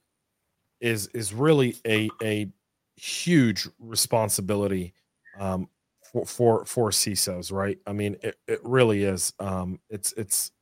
is 0.81 1.09
is 1.09 1.33
really 1.33 1.77
a 1.87 2.09
a 2.23 2.49
huge 2.97 3.69
responsibility 3.79 4.95
um, 5.39 5.69
for 6.13 6.27
for 6.27 6.65
for 6.65 6.91
CISOs, 6.91 7.53
right? 7.53 7.79
I 7.87 7.93
mean, 7.93 8.17
it, 8.23 8.39
it 8.47 8.61
really 8.63 9.05
is. 9.05 9.33
Um, 9.39 9.81
it's 9.89 10.13
it's 10.13 10.53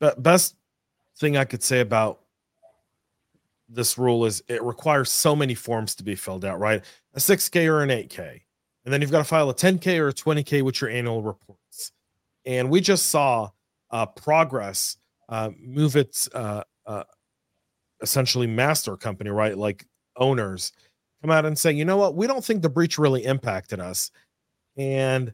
be- 0.00 0.10
best 0.18 0.56
thing 1.16 1.36
I 1.36 1.44
could 1.44 1.62
say 1.62 1.80
about 1.80 2.20
this 3.68 3.96
rule 3.96 4.24
is 4.24 4.42
it 4.48 4.62
requires 4.62 5.10
so 5.10 5.36
many 5.36 5.54
forms 5.54 5.94
to 5.96 6.02
be 6.02 6.14
filled 6.14 6.44
out, 6.44 6.58
right? 6.58 6.84
A 7.14 7.18
6K 7.18 7.66
or 7.66 7.82
an 7.82 7.90
8K. 7.90 8.40
And 8.84 8.92
then 8.92 9.00
you've 9.00 9.10
got 9.10 9.18
to 9.18 9.24
file 9.24 9.48
a 9.50 9.54
10K 9.54 9.98
or 10.00 10.08
a 10.08 10.12
20K 10.12 10.62
with 10.62 10.80
your 10.80 10.90
annual 10.90 11.22
reports. 11.22 11.92
And 12.44 12.68
we 12.70 12.80
just 12.80 13.06
saw 13.06 13.50
uh, 13.90 14.06
Progress 14.06 14.96
uh, 15.28 15.50
MOVEit's 15.50 16.28
uh, 16.34 16.64
uh, 16.86 17.04
essentially 18.02 18.46
master 18.46 18.96
company, 18.96 19.30
right? 19.30 19.56
Like 19.56 19.86
owners 20.16 20.72
come 21.22 21.30
out 21.30 21.44
and 21.44 21.58
say, 21.58 21.72
you 21.72 21.84
know 21.84 21.96
what? 21.96 22.14
We 22.14 22.26
don't 22.26 22.44
think 22.44 22.62
the 22.62 22.68
breach 22.68 22.98
really 22.98 23.24
impacted 23.24 23.80
us. 23.80 24.10
And 24.76 25.32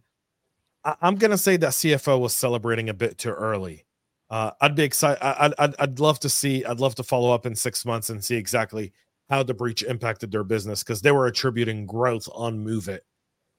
I- 0.85 0.97
am 1.03 1.17
going 1.17 1.31
to 1.31 1.39
say 1.39 1.57
that 1.59 1.71
CFO 1.71 2.21
was 2.21 2.35
celebrating 2.35 2.89
a 2.89 2.95
bit 2.95 3.19
too 3.19 3.31
early. 3.31 3.85
Uh, 4.29 4.51
I'd 4.61 4.75
be 4.75 4.83
excited. 4.83 5.23
I'd, 5.23 5.55
I'd, 5.59 5.75
I'd 5.79 6.01
love 6.01 6.19
to 6.21 6.29
see, 6.29 6.65
I'd 6.65 6.81
love 6.81 6.97
to 6.97 7.05
follow 7.05 7.33
up 7.33 7.47
in 7.47 7.55
six 7.55 7.85
months 7.85 8.11
and 8.11 8.25
see 8.25 8.37
exactly 8.37 8.93
how 9.29 9.43
the 9.43 9.55
breach 9.55 9.83
impacted 9.83 10.31
their 10.31 10.45
business 10.45 10.83
because 10.83 11.01
they 11.01 11.13
were 11.13 11.27
attributing 11.27 11.87
growth 11.87 12.29
on 12.33 12.65
MOVEit 12.65 13.01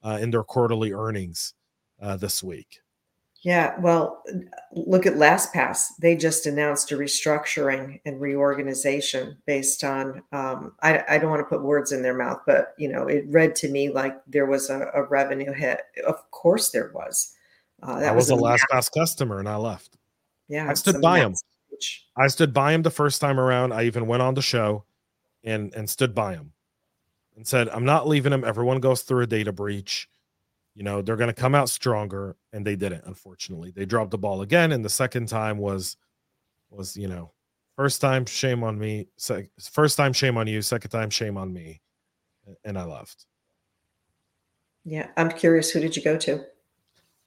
uh, 0.02 0.18
in 0.20 0.30
their 0.30 0.42
quarterly 0.42 0.92
earnings 0.92 1.54
uh, 2.00 2.16
this 2.16 2.42
week. 2.42 2.80
Yeah, 3.48 3.80
well, 3.80 4.22
look 4.74 5.06
at 5.06 5.14
LastPass. 5.14 5.92
They 5.98 6.16
just 6.16 6.44
announced 6.44 6.92
a 6.92 6.96
restructuring 6.96 7.98
and 8.04 8.20
reorganization 8.20 9.38
based 9.46 9.82
on. 9.82 10.22
Um, 10.32 10.74
I, 10.82 11.02
I, 11.08 11.16
don't 11.16 11.30
want 11.30 11.40
to 11.40 11.48
put 11.48 11.62
words 11.62 11.90
in 11.90 12.02
their 12.02 12.14
mouth, 12.14 12.42
but 12.44 12.74
you 12.76 12.90
know, 12.90 13.06
it 13.06 13.24
read 13.28 13.56
to 13.56 13.70
me 13.70 13.88
like 13.88 14.20
there 14.26 14.44
was 14.44 14.68
a, 14.68 14.90
a 14.92 15.04
revenue 15.04 15.54
hit. 15.54 15.80
Of 16.06 16.30
course, 16.30 16.72
there 16.72 16.90
was. 16.94 17.34
Uh, 17.82 18.00
that 18.00 18.10
I 18.10 18.14
was, 18.14 18.30
was 18.30 18.38
a 18.38 18.42
LastPass 18.42 18.92
customer, 18.92 19.38
and 19.38 19.48
I 19.48 19.56
left. 19.56 19.96
Yeah, 20.48 20.68
I 20.68 20.74
stood 20.74 21.00
by 21.00 21.20
him. 21.20 21.34
I 22.18 22.26
stood 22.26 22.52
by 22.52 22.74
him 22.74 22.82
the 22.82 22.90
first 22.90 23.18
time 23.18 23.40
around. 23.40 23.72
I 23.72 23.84
even 23.84 24.06
went 24.06 24.20
on 24.20 24.34
the 24.34 24.42
show, 24.42 24.84
and 25.42 25.74
and 25.74 25.88
stood 25.88 26.14
by 26.14 26.34
him, 26.34 26.52
and 27.34 27.46
said, 27.46 27.70
"I'm 27.70 27.86
not 27.86 28.06
leaving 28.06 28.34
him. 28.34 28.44
Everyone 28.44 28.78
goes 28.78 29.00
through 29.00 29.22
a 29.22 29.26
data 29.26 29.52
breach." 29.52 30.06
You 30.78 30.84
know 30.84 31.02
they're 31.02 31.16
going 31.16 31.26
to 31.26 31.34
come 31.34 31.56
out 31.56 31.68
stronger 31.68 32.36
and 32.52 32.64
they 32.64 32.76
didn't 32.76 33.02
unfortunately. 33.04 33.72
They 33.72 33.84
dropped 33.84 34.12
the 34.12 34.18
ball 34.18 34.42
again 34.42 34.70
and 34.70 34.84
the 34.84 34.88
second 34.88 35.26
time 35.26 35.58
was 35.58 35.96
was 36.70 36.96
you 36.96 37.08
know 37.08 37.32
first 37.74 38.00
time 38.00 38.24
shame 38.24 38.62
on 38.62 38.78
me 38.78 39.08
first 39.72 39.96
time 39.96 40.12
shame 40.12 40.38
on 40.38 40.46
you 40.46 40.62
second 40.62 40.90
time 40.90 41.10
shame 41.10 41.36
on 41.36 41.52
me 41.52 41.80
and 42.64 42.78
i 42.78 42.84
left. 42.84 43.26
Yeah 44.84 45.08
i'm 45.16 45.32
curious 45.32 45.68
who 45.68 45.80
did 45.80 45.96
you 45.96 46.02
go 46.02 46.16
to? 46.16 46.44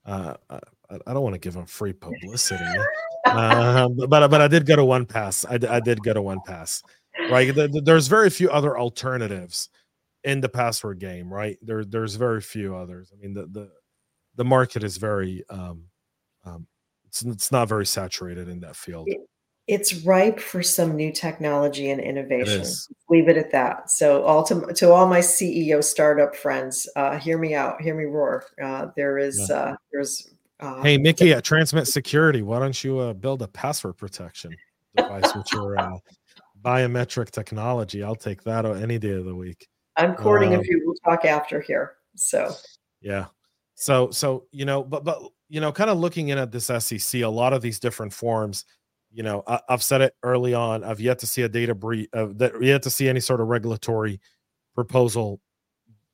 Uh, 0.06 0.34
I, 0.50 0.60
I 1.06 1.14
don't 1.14 1.22
want 1.22 1.36
to 1.36 1.40
give 1.40 1.54
them 1.54 1.66
free 1.66 1.94
publicity 1.94 2.64
uh, 3.26 3.90
but 3.90 4.30
but 4.30 4.42
i 4.42 4.48
did 4.48 4.66
go 4.66 4.78
to 4.78 4.82
1Pass 4.82 5.46
i, 5.50 5.76
I 5.76 5.82
did 5.82 6.02
go 6.02 6.14
to 6.14 6.22
1Pass 6.22 6.84
right 7.30 7.54
there's 7.84 8.08
very 8.08 8.30
few 8.30 8.50
other 8.50 8.80
alternatives 8.80 9.70
in 10.24 10.42
the 10.42 10.50
password 10.50 11.00
game, 11.00 11.32
right? 11.32 11.58
There, 11.62 11.84
there's 11.84 12.16
very 12.16 12.42
few 12.42 12.76
others. 12.76 13.12
I 13.14 13.18
mean, 13.22 13.34
the 13.34 13.48
the 13.48 13.72
the 14.36 14.46
market 14.46 14.84
is 14.84 14.98
very 14.98 15.44
um, 15.50 15.86
um 16.46 16.68
it's 17.06 17.24
it's 17.24 17.52
not 17.52 17.68
very 17.68 17.86
saturated 17.86 18.48
in 18.48 18.60
that 18.62 18.76
field. 18.76 19.08
It, 19.10 19.22
it's 19.68 20.04
ripe 20.04 20.40
for 20.40 20.64
some 20.64 20.96
new 20.96 21.12
technology 21.12 21.92
and 21.92 22.02
innovation. 22.02 22.66
Leave 23.10 23.30
it 23.30 23.38
at 23.38 23.52
that. 23.52 23.90
So, 23.90 24.24
all 24.24 24.44
to, 24.44 24.74
to 24.74 24.92
all 24.92 25.08
my 25.08 25.20
CEO 25.20 25.84
startup 25.84 26.36
friends, 26.36 26.90
uh, 26.96 27.18
hear 27.18 27.38
me 27.38 27.54
out, 27.54 27.82
hear 27.82 27.96
me 27.96 28.06
roar. 28.06 28.44
Uh, 28.62 28.88
there 28.96 29.18
is 29.18 29.48
yeah. 29.50 29.56
uh, 29.56 29.76
there's. 29.92 30.30
Uh, 30.60 30.82
hey, 30.84 30.98
Mickey 30.98 31.32
at 31.34 31.44
Transmit 31.44 31.88
Security, 31.88 32.42
why 32.42 32.60
don't 32.60 32.84
you 32.84 33.00
uh, 33.00 33.14
build 33.14 33.42
a 33.42 33.48
password 33.48 33.98
protection 33.98 34.56
device 34.96 35.34
with 35.36 35.52
your 35.54 35.80
uh, 35.80 35.98
biometric 36.62 37.32
technology? 37.32 38.04
I'll 38.04 38.16
take 38.16 38.44
that 38.44 38.66
any 38.66 39.00
day 39.00 39.12
of 39.12 39.26
the 39.26 39.36
week. 39.36 39.68
I'm 39.98 40.16
courting 40.16 40.54
um, 40.54 40.62
a 40.62 40.64
few. 40.64 40.82
We'll 40.86 40.96
talk 41.06 41.26
after 41.26 41.60
here. 41.62 41.94
So 42.16 42.54
yeah. 43.02 43.26
So 43.76 44.12
so 44.12 44.46
you 44.52 44.66
know, 44.66 44.84
but 44.84 45.04
but 45.04 45.22
you 45.50 45.60
know, 45.60 45.72
kind 45.72 45.90
of 45.90 45.98
looking 45.98 46.30
in 46.30 46.38
at 46.38 46.52
this 46.52 46.66
SEC, 46.66 47.22
a 47.22 47.28
lot 47.28 47.54
of 47.54 47.62
these 47.62 47.80
different 47.80 48.14
forms. 48.14 48.66
You 49.12 49.24
know, 49.24 49.44
I, 49.46 49.60
have 49.68 49.84
said 49.84 50.02
it 50.02 50.16
early 50.24 50.54
on. 50.54 50.84
I've 50.84 51.02
yet 51.02 51.20
to 51.20 51.28
see 51.28 51.42
a 51.42 51.50
data 51.50 51.76
breach. 51.76 52.10
Uh, 52.14 52.28
that 52.36 52.62
yet 52.62 52.84
to 52.84 52.90
see 52.90 53.10
any 53.10 53.20
sort 53.20 53.42
of 53.42 53.48
regulatory 53.48 54.22
proposal 54.74 55.42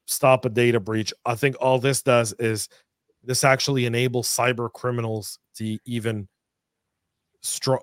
stop 0.07 0.45
a 0.45 0.49
data 0.49 0.79
breach. 0.79 1.13
I 1.25 1.35
think 1.35 1.55
all 1.59 1.79
this 1.79 2.01
does 2.01 2.33
is 2.39 2.69
this 3.23 3.43
actually 3.43 3.85
enables 3.85 4.27
cyber 4.27 4.71
criminals 4.71 5.37
to 5.57 5.77
even 5.85 6.27
strong 7.41 7.81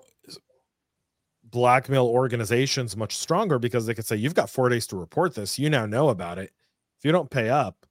blackmail 1.55 2.05
organizations 2.05 2.97
much 2.97 3.15
stronger 3.15 3.57
because 3.57 3.85
they 3.85 3.93
could 3.93 4.05
say, 4.05 4.17
You've 4.17 4.35
got 4.35 4.49
four 4.49 4.67
days 4.67 4.85
to 4.87 4.97
report 4.97 5.33
this. 5.33 5.57
You 5.57 5.69
now 5.69 5.85
know 5.85 6.09
about 6.09 6.37
it. 6.37 6.51
If 6.99 7.05
you 7.05 7.13
don't 7.13 7.31
pay 7.31 7.47
up, 7.47 7.85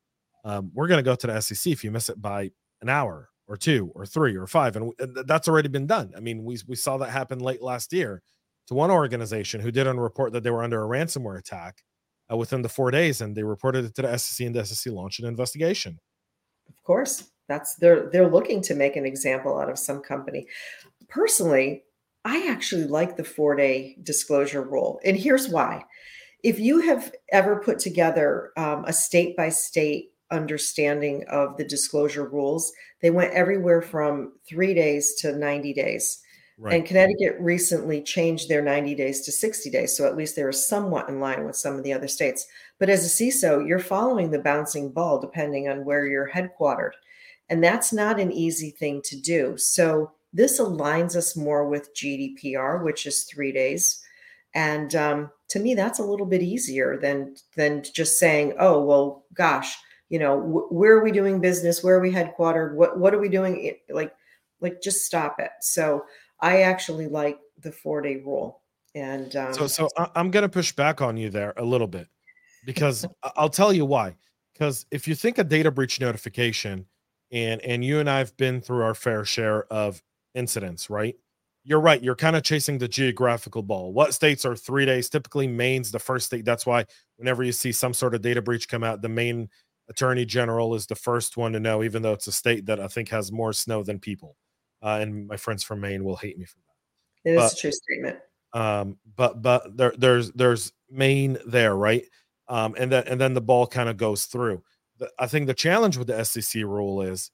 um, 0.45 0.71
we're 0.75 0.87
going 0.87 0.99
to 0.99 1.03
go 1.03 1.15
to 1.15 1.27
the 1.27 1.41
SEC 1.41 1.73
if 1.73 1.83
you 1.83 1.91
miss 1.91 2.11
it 2.11 2.21
by 2.21 2.51
an 2.83 2.91
hour 2.91 3.31
or 3.49 3.57
two 3.57 3.91
or 3.95 4.05
three 4.05 4.37
or 4.37 4.47
five. 4.47 4.77
And, 4.77 4.93
that's 5.27 5.49
already 5.49 5.69
been 5.69 5.87
done. 5.87 6.13
I 6.15 6.21
mean, 6.21 6.45
we, 6.45 6.59
we 6.69 6.77
saw 6.77 6.99
that 6.99 7.09
happen 7.09 7.39
late 7.39 7.63
last 7.63 7.91
year 7.95 8.23
to 8.67 8.75
one 8.75 8.91
organization 8.91 9.63
who 9.63 9.71
didn't 9.71 9.99
report 9.99 10.35
that 10.35 10.43
they 10.43 10.51
were 10.51 10.63
under 10.63 10.85
a 10.85 10.87
ransomware 10.87 11.39
attack 11.39 11.83
uh, 12.31 12.37
within 12.37 12.61
the 12.61 12.69
four 12.69 12.91
days, 12.91 13.23
and 13.23 13.35
they 13.35 13.45
reported 13.45 13.87
it 13.87 13.95
to 13.95 14.03
the 14.03 14.19
SEC, 14.19 14.47
and 14.47 14.55
the 14.55 14.67
SEC 14.67 14.93
launched 14.93 15.21
an 15.21 15.27
investigation. 15.27 15.99
Of 16.69 16.83
course, 16.83 17.31
that's 17.49 17.77
they're 17.77 18.11
they're 18.11 18.31
looking 18.31 18.61
to 18.63 18.75
make 18.75 18.97
an 18.97 19.07
example 19.07 19.59
out 19.59 19.71
of 19.71 19.79
some 19.79 20.03
company. 20.03 20.47
Personally, 21.09 21.85
I 22.25 22.49
actually 22.49 22.85
like 22.85 23.17
the 23.17 23.25
four 23.25 23.55
day 23.55 23.97
disclosure 24.03 24.63
rule. 24.63 25.01
And 25.05 25.17
here's 25.17 25.49
why. 25.49 25.85
If 26.43 26.59
you 26.59 26.81
have 26.81 27.13
ever 27.31 27.57
put 27.57 27.79
together 27.79 28.53
um, 28.57 28.85
a 28.87 28.93
state 28.93 29.37
by 29.37 29.49
state 29.49 30.11
understanding 30.31 31.25
of 31.29 31.57
the 31.57 31.65
disclosure 31.65 32.27
rules, 32.29 32.73
they 33.01 33.11
went 33.11 33.35
everywhere 33.35 33.83
from 33.83 34.33
three 34.49 34.75
days 34.75 35.15
to 35.21 35.37
90 35.37 35.73
days. 35.75 36.21
Right. 36.57 36.77
And 36.77 36.87
Connecticut 36.87 37.37
recently 37.41 38.03
changed 38.03 38.49
their 38.49 38.63
90 38.63 38.95
days 38.95 39.23
to 39.23 39.33
60 39.33 39.71
days. 39.71 39.97
So 39.97 40.07
at 40.07 40.17
least 40.17 40.37
they 40.37 40.45
were 40.45 40.53
somewhat 40.53 41.09
in 41.09 41.19
line 41.19 41.45
with 41.45 41.57
some 41.57 41.77
of 41.77 41.83
the 41.83 41.93
other 41.93 42.09
states. 42.09 42.47
But 42.79 42.89
as 42.89 43.05
a 43.05 43.09
CISO, 43.25 43.67
you're 43.67 43.81
following 43.81 44.31
the 44.31 44.39
bouncing 44.39 44.91
ball 44.91 45.21
depending 45.21 45.69
on 45.69 45.85
where 45.85 46.07
you're 46.07 46.31
headquartered. 46.31 46.93
And 47.49 47.63
that's 47.63 47.93
not 47.93 48.21
an 48.21 48.33
easy 48.33 48.71
thing 48.71 49.03
to 49.05 49.21
do. 49.21 49.59
So 49.59 50.13
this 50.35 50.61
aligns 50.61 51.15
us 51.15 51.37
more 51.37 51.67
with 51.67 51.95
GDPR, 51.95 52.85
which 52.85 53.07
is 53.07 53.23
three 53.25 53.53
days. 53.53 54.03
And 54.55 54.95
um, 54.97 55.31
to 55.49 55.61
me, 55.61 55.75
that's 55.75 56.01
a 56.01 56.05
little 56.05 56.27
bit 56.27 56.43
easier 56.43 56.99
than 56.99 57.37
than 57.57 57.85
just 57.95 58.19
saying, 58.19 58.55
"Oh, 58.59 58.85
well, 58.85 59.25
gosh, 59.33 59.77
you 60.11 60.19
know, 60.19 60.41
wh- 60.41 60.73
where 60.73 60.93
are 60.93 61.05
we 61.05 61.13
doing 61.13 61.41
business? 61.41 61.83
Where 61.83 61.97
are 61.97 62.01
we 62.01 62.13
headquartered? 62.13 62.75
What 62.75 62.99
what 62.99 63.15
are 63.15 63.21
we 63.21 63.29
doing? 63.29 63.77
Like, 63.89 64.13
like 64.61 64.83
just 64.83 65.07
stop 65.07 65.37
it." 65.39 65.51
So 65.61 66.05
I 66.41 66.63
actually 66.63 67.07
like 67.07 67.39
the 67.63 67.73
four 67.73 68.03
day 68.03 68.17
rule. 68.17 68.61
And 68.97 69.35
um, 69.35 69.55
so, 69.55 69.67
so 69.67 69.89
I'm 70.15 70.31
going 70.31 70.45
to 70.45 70.49
push 70.49 70.71
back 70.71 71.03
on 71.03 71.17
you 71.17 71.31
there 71.31 71.53
a 71.57 71.65
little 71.65 71.89
bit 71.89 72.07
because 72.65 73.07
I'll 73.37 73.49
tell 73.49 73.73
you 73.73 73.85
why. 73.85 74.15
Because 74.53 74.87
if 74.93 75.09
you 75.09 75.17
think 75.17 75.39
a 75.39 75.45
data 75.45 75.73
breach 75.73 76.01
notification, 76.01 76.87
and 77.33 77.61
and 77.63 77.85
you 77.85 77.99
and 77.99 78.09
I've 78.09 78.37
been 78.37 78.61
through 78.61 78.83
our 78.83 78.95
fair 78.95 79.25
share 79.25 79.65
of 79.65 80.01
incidents, 80.35 80.91
right? 80.91 81.17
You're 81.65 81.81
right. 81.81 82.03
You're 82.03 82.15
kind 82.15 82.37
of 82.37 82.43
chasing 82.43 82.79
the 82.79 82.89
geographical 82.89 83.63
ball. 83.63 83.93
What 83.93 84.13
states 84.13 84.45
are 84.45 84.55
three 84.55 84.85
days? 84.85 85.09
Typically, 85.09 85.47
Maine's 85.47 85.91
the 85.91 85.99
first 85.99 86.27
state. 86.27 86.45
That's 86.45 86.67
why 86.67 86.85
whenever 87.17 87.43
you 87.43 87.53
see 87.53 87.73
some 87.73 87.95
sort 87.95 88.15
of 88.15 88.21
data 88.21 88.43
breach 88.43 88.69
come 88.69 88.85
out, 88.85 89.01
the 89.01 89.09
Maine 89.09 89.49
attorney 89.89 90.25
general 90.25 90.75
is 90.75 90.87
the 90.87 90.95
first 90.95 91.37
one 91.37 91.53
to 91.53 91.61
know, 91.61 91.83
even 91.83 92.03
though 92.03 92.13
it's 92.13 92.27
a 92.27 92.33
state 92.33 92.67
that 92.67 92.81
I 92.81 92.89
think 92.89 93.09
has 93.09 93.33
more 93.33 93.53
snow 93.53 93.83
than 93.83 93.99
people. 93.99 94.37
Uh, 94.83 94.99
and 95.01 95.27
my 95.27 95.37
friends 95.37 95.63
from 95.63 95.81
Maine 95.81 96.05
will 96.05 96.17
hate 96.17 96.39
me 96.39 96.45
for 96.45 96.59
that. 96.59 97.31
It 97.31 97.37
but, 97.37 97.47
is 97.47 97.53
a 97.55 97.57
true 97.57 97.73
statement. 97.73 98.19
Um, 98.53 98.99
but 99.17 99.41
but 99.41 99.77
there 99.77 99.95
there's 99.97 100.31
there's 100.33 100.73
Maine 100.91 101.39
there, 101.47 101.75
right? 101.75 102.05
Um, 102.49 102.75
and 102.79 102.93
then 102.93 103.05
and 103.07 103.21
then 103.21 103.35
the 103.35 103.41
ball 103.41 103.67
kind 103.67 103.89
of 103.89 103.97
goes 103.97 104.27
through. 104.27 104.63
The, 104.99 105.11
I 105.19 105.27
think 105.27 105.47
the 105.47 105.55
challenge 105.55 105.97
with 105.97 106.09
the 106.09 106.25
SEC 106.25 106.63
rule 106.63 107.01
is 107.01 107.31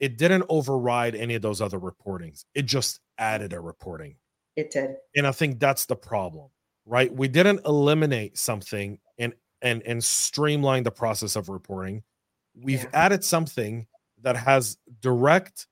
it 0.00 0.16
didn't 0.16 0.44
override 0.48 1.14
any 1.14 1.34
of 1.34 1.42
those 1.42 1.60
other 1.60 1.78
reportings. 1.78 2.44
It 2.54 2.64
just 2.64 3.00
added 3.18 3.52
a 3.52 3.60
reporting. 3.60 4.16
It 4.56 4.70
did. 4.70 4.96
And 5.14 5.26
I 5.26 5.32
think 5.32 5.60
that's 5.60 5.86
the 5.86 5.94
problem, 5.94 6.48
right? 6.86 7.14
We 7.14 7.28
didn't 7.28 7.60
eliminate 7.66 8.36
something 8.38 8.98
and 9.18 9.34
and 9.62 9.82
and 9.84 10.02
streamline 10.02 10.82
the 10.82 10.90
process 10.90 11.36
of 11.36 11.48
reporting. 11.50 12.02
We've 12.54 12.82
yeah. 12.82 12.90
added 12.92 13.24
something 13.24 13.86
that 14.22 14.36
has 14.36 14.78
direct 15.00 15.66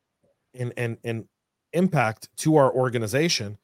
and 0.54 0.72
and 0.76 0.98
and 1.02 1.24
impact 1.72 2.28
to 2.38 2.56
our 2.56 2.72
organization. 2.72 3.58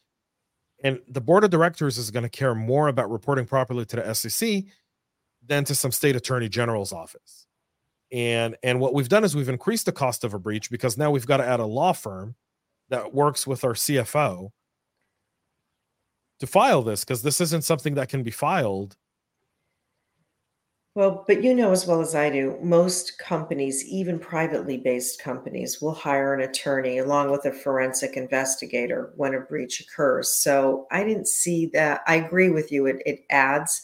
And 0.82 1.00
the 1.08 1.20
board 1.20 1.44
of 1.44 1.50
directors 1.50 1.96
is 1.96 2.10
going 2.10 2.24
to 2.24 2.28
care 2.28 2.54
more 2.54 2.88
about 2.88 3.10
reporting 3.10 3.46
properly 3.46 3.86
to 3.86 3.96
the 3.96 4.14
SEC 4.14 4.64
than 5.46 5.64
to 5.64 5.74
some 5.74 5.92
state 5.92 6.16
attorney 6.16 6.48
general's 6.48 6.92
office 6.92 7.46
And 8.12 8.56
and 8.62 8.80
what 8.80 8.94
we've 8.94 9.08
done 9.08 9.24
is 9.24 9.34
we've 9.34 9.48
increased 9.48 9.86
the 9.86 9.92
cost 9.92 10.24
of 10.24 10.34
a 10.34 10.38
breach 10.38 10.70
because 10.70 10.96
now 10.96 11.10
we've 11.10 11.26
got 11.26 11.38
to 11.38 11.46
add 11.46 11.60
a 11.60 11.66
law 11.66 11.92
firm 11.92 12.34
that 12.90 13.14
works 13.14 13.46
with 13.46 13.64
our 13.64 13.74
CFO 13.74 14.50
to 16.40 16.46
file 16.46 16.82
this 16.82 17.04
because 17.04 17.22
this 17.22 17.40
isn't 17.40 17.64
something 17.64 17.94
that 17.94 18.08
can 18.08 18.22
be 18.22 18.30
filed 18.30 18.96
well, 20.96 21.24
but 21.26 21.42
you 21.42 21.56
know 21.56 21.72
as 21.72 21.88
well 21.88 22.00
as 22.00 22.14
I 22.14 22.30
do, 22.30 22.56
most 22.62 23.18
companies, 23.18 23.84
even 23.84 24.16
privately 24.16 24.76
based 24.76 25.20
companies, 25.20 25.82
will 25.82 25.92
hire 25.92 26.34
an 26.34 26.48
attorney 26.48 26.98
along 26.98 27.32
with 27.32 27.46
a 27.46 27.52
forensic 27.52 28.16
investigator 28.16 29.12
when 29.16 29.34
a 29.34 29.40
breach 29.40 29.80
occurs. 29.80 30.30
So 30.30 30.86
I 30.92 31.02
didn't 31.02 31.26
see 31.26 31.66
that. 31.74 32.02
I 32.06 32.16
agree 32.16 32.50
with 32.50 32.70
you, 32.70 32.86
it, 32.86 33.02
it 33.04 33.24
adds. 33.28 33.82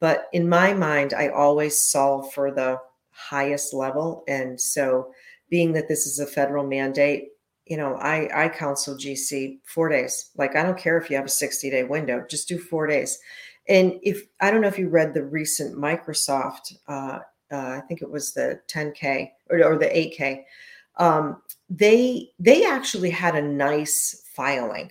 But 0.00 0.26
in 0.32 0.48
my 0.48 0.74
mind, 0.74 1.14
I 1.14 1.28
always 1.28 1.78
solve 1.78 2.32
for 2.32 2.50
the 2.50 2.80
highest 3.18 3.74
level. 3.74 4.24
And 4.28 4.60
so, 4.60 5.12
being 5.50 5.72
that 5.72 5.88
this 5.88 6.06
is 6.06 6.18
a 6.18 6.26
federal 6.26 6.66
mandate, 6.66 7.28
you 7.66 7.76
know, 7.76 7.94
I, 7.94 8.44
I 8.44 8.48
counsel 8.48 8.96
GC 8.96 9.58
four 9.64 9.88
days. 9.88 10.30
Like, 10.36 10.56
I 10.56 10.62
don't 10.62 10.78
care 10.78 10.98
if 10.98 11.08
you 11.10 11.16
have 11.16 11.26
a 11.26 11.30
60 11.30 11.70
day 11.70 11.84
window, 11.84 12.24
just 12.28 12.48
do 12.48 12.58
four 12.58 12.86
days 12.86 13.18
and 13.68 13.94
if 14.02 14.26
I 14.40 14.50
don't 14.50 14.62
know 14.62 14.68
if 14.68 14.78
you 14.78 14.88
read 14.88 15.14
the 15.14 15.24
recent 15.24 15.76
Microsoft, 15.76 16.74
uh, 16.88 17.20
uh, 17.52 17.56
I 17.56 17.82
think 17.86 18.02
it 18.02 18.10
was 18.10 18.32
the 18.32 18.60
10K 18.68 19.30
or, 19.50 19.62
or 19.62 19.78
the 19.78 19.86
8K. 19.86 20.44
Um, 20.96 21.42
they 21.70 22.30
they 22.38 22.64
actually 22.64 23.10
had 23.10 23.36
a 23.36 23.42
nice 23.42 24.24
filing 24.34 24.90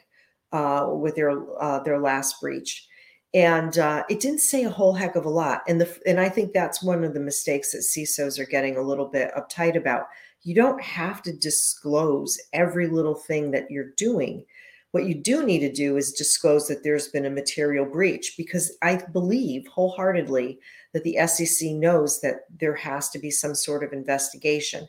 uh, 0.51 0.87
with 0.91 1.15
their 1.15 1.31
uh, 1.59 1.79
their 1.79 1.99
last 1.99 2.39
breach, 2.39 2.87
and 3.33 3.77
uh, 3.77 4.03
it 4.09 4.19
didn't 4.19 4.39
say 4.39 4.63
a 4.63 4.69
whole 4.69 4.93
heck 4.93 5.15
of 5.15 5.25
a 5.25 5.29
lot. 5.29 5.61
And 5.67 5.81
the 5.81 5.99
and 6.05 6.19
I 6.19 6.29
think 6.29 6.53
that's 6.53 6.81
one 6.81 7.03
of 7.03 7.13
the 7.13 7.19
mistakes 7.19 7.71
that 7.71 7.79
CISOs 7.79 8.39
are 8.39 8.45
getting 8.45 8.77
a 8.77 8.81
little 8.81 9.07
bit 9.07 9.31
uptight 9.35 9.75
about. 9.75 10.07
You 10.43 10.55
don't 10.55 10.81
have 10.81 11.21
to 11.23 11.33
disclose 11.33 12.39
every 12.53 12.87
little 12.87 13.15
thing 13.15 13.51
that 13.51 13.69
you're 13.69 13.91
doing 13.97 14.45
what 14.91 15.05
you 15.05 15.13
do 15.13 15.45
need 15.45 15.59
to 15.59 15.71
do 15.71 15.97
is 15.97 16.11
disclose 16.11 16.67
that 16.67 16.83
there's 16.83 17.09
been 17.09 17.25
a 17.25 17.29
material 17.29 17.85
breach 17.85 18.35
because 18.37 18.75
I 18.81 19.01
believe 19.11 19.67
wholeheartedly 19.67 20.59
that 20.93 21.03
the 21.03 21.17
SEC 21.27 21.71
knows 21.71 22.21
that 22.21 22.41
there 22.59 22.75
has 22.75 23.09
to 23.09 23.19
be 23.19 23.29
some 23.29 23.53
sort 23.53 23.83
of 23.83 23.91
investigation. 23.91 24.87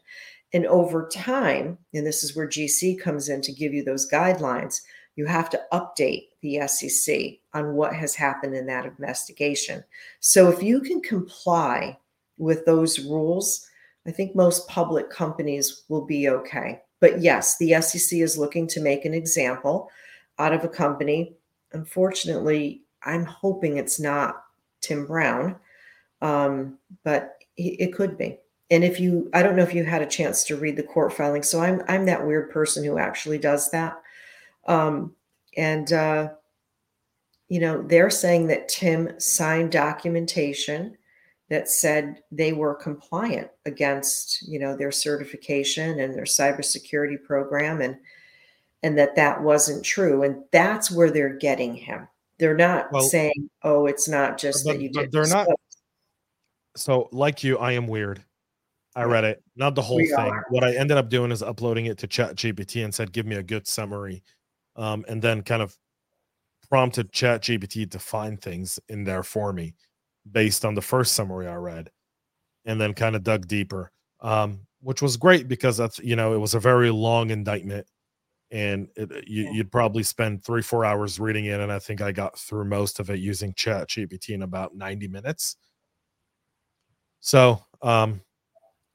And 0.55 0.67
over 0.67 1.09
time, 1.13 1.79
and 1.93 2.07
this 2.07 2.23
is 2.23 2.35
where 2.35 2.49
GC 2.49 3.01
comes 3.01 3.29
in 3.29 3.43
to 3.43 3.53
give 3.53 3.75
you 3.75 3.85
those 3.85 4.11
guidelines, 4.11 4.81
you 5.17 5.27
have 5.27 5.51
to 5.51 5.61
update 5.73 6.28
the 6.43 6.67
SEC 6.67 7.39
on 7.55 7.75
what 7.75 7.95
has 7.95 8.15
happened 8.15 8.55
in 8.55 8.67
that 8.67 8.87
investigation. 8.87 9.83
So 10.21 10.49
if 10.51 10.63
you 10.63 10.81
can 10.81 11.01
comply 11.01 11.99
with 12.39 12.65
those 12.65 13.01
rules, 13.01 13.67
I 14.07 14.11
think 14.11 14.35
most 14.35 14.69
public 14.69 15.11
companies 15.11 15.85
will 15.89 16.05
be 16.05 16.29
okay. 16.29 16.83
But 17.01 17.21
yes, 17.21 17.59
the 17.59 17.81
SEC 17.81 18.19
is 18.19 18.39
looking 18.39 18.67
to 18.69 18.81
make 18.81 19.05
an 19.05 19.15
example 19.15 19.91
out 20.39 20.53
of 20.53 20.65
a 20.65 20.69
company. 20.69 21.37
Unfortunately, 21.73 22.83
I'm 23.03 23.25
hoping 23.25 23.77
it's 23.77 24.01
not 24.01 24.45
Tim 24.81 25.07
Brown, 25.07 25.57
um, 26.23 26.79
but 27.05 27.37
it 27.57 27.93
could 27.95 28.17
be. 28.17 28.39
And 28.71 28.85
if 28.85 29.01
you, 29.01 29.31
I 29.33 29.43
don't 29.43 29.57
know 29.57 29.63
if 29.63 29.75
you 29.75 29.85
had 29.85 30.03
a 30.03 30.07
chance 30.07 30.45
to 30.45 30.57
read 30.57 30.77
the 30.77 30.83
court 30.83 31.13
filing. 31.13 31.43
So 31.43 31.61
I'm 31.61 31.83
I'm 31.89 32.05
that 32.07 32.27
weird 32.27 32.51
person 32.51 32.85
who 32.85 32.99
actually 32.99 33.39
does 33.39 33.71
that. 33.71 34.01
Um, 34.67 35.15
and 35.59 35.93
uh, 35.93 36.29
you 37.49 37.61
know, 37.61 37.83
they're 37.83 38.11
saying 38.11 38.47
that 38.47 38.69
Tim 38.69 39.19
signed 39.19 39.73
documentation 39.73 40.97
that 41.51 41.69
said 41.69 42.23
they 42.31 42.53
were 42.53 42.75
compliant 42.75 43.49
against 43.67 44.47
you 44.47 44.59
know 44.59 44.77
their 44.77 44.93
certification 44.93 45.99
and 46.01 46.15
their 46.15 46.25
cybersecurity 46.25 47.23
program 47.23 47.81
and 47.81 47.97
and 48.85 48.97
that 48.97 49.17
that 49.17 49.43
wasn't 49.43 49.85
true. 49.85 50.23
And 50.23 50.45
that's 50.53 50.91
where 50.91 51.11
they're 51.11 51.37
getting 51.37 51.75
him. 51.75 52.07
They're 52.39 52.57
not 52.57 52.93
well, 52.93 53.03
saying 53.03 53.51
oh 53.65 53.87
it's 53.87 54.09
not 54.09 54.39
just 54.39 54.65
but, 54.65 54.75
that 54.75 54.81
you 54.81 54.91
did 54.91 55.11
they're 55.11 55.27
not 55.27 55.49
so 56.77 57.09
like 57.11 57.43
you 57.43 57.59
i 57.59 57.73
am 57.73 57.89
weird. 57.89 58.23
I 58.95 59.05
read 59.05 59.25
it. 59.25 59.43
Not 59.55 59.77
the 59.77 59.83
whole 59.83 59.97
we 59.97 60.07
thing. 60.07 60.17
are. 60.17 60.45
what 60.51 60.63
i 60.63 60.75
ended 60.75 60.97
up 60.97 61.09
doing 61.09 61.33
is 61.33 61.43
uploading 61.43 61.87
it 61.87 61.99
to 61.99 62.07
chat 62.07 62.37
gpt 62.37 62.85
and 62.85 62.95
said 62.95 63.11
give 63.11 63.27
me 63.27 63.37
a 63.37 63.43
good 63.43 63.67
summary 63.67 64.23
um, 64.79 65.05
and 65.09 65.21
then 65.21 65.43
kind 65.43 65.61
of 65.61 65.77
prompted 66.71 67.13
chat 67.13 67.43
gpt 67.43 67.91
to 67.91 67.99
find 67.99 68.41
things 68.41 68.79
in 68.89 69.05
there 69.05 69.23
for 69.23 69.53
me 69.53 69.75
based 70.31 70.65
on 70.65 70.75
the 70.75 70.83
first 70.83 71.15
summary 71.15 71.47
I 71.49 71.55
read, 71.57 71.91
and 72.65 72.81
then 72.81 72.95
kind 72.95 73.17
of 73.17 73.23
dug 73.23 73.47
deeper, 73.47 73.91
um, 74.21 74.61
which 74.81 75.03
was 75.03 75.17
great 75.17 75.49
because 75.49 75.77
that's 75.77 75.99
you 75.99 76.17
know 76.17 76.35
it 76.35 76.39
was 76.39 76.55
a 76.55 76.61
very 76.61 76.91
long 76.91 77.31
indictment, 77.31 77.87
and 78.51 78.89
it, 78.97 79.27
you, 79.27 79.51
would 79.57 79.73
probably 79.73 80.03
spend 80.03 80.45
three 80.45 80.63
four 80.63 80.85
hours 80.85 81.19
reading 81.19 81.47
it, 81.47 81.61
and 81.61 81.73
I 81.73 81.79
think 81.79 82.01
I 82.01 82.13
got 82.13 82.39
through 82.39 82.67
most 82.67 83.01
of 83.01 83.11
it 83.11 83.21
using 83.21 83.55
Chat 83.55 83.89
GPT 83.89 84.31
in 84.31 84.43
about 84.43 84.77
ninety 84.77 85.09
minutes. 85.09 85.57
So 87.21 87.65
um, 87.83 88.21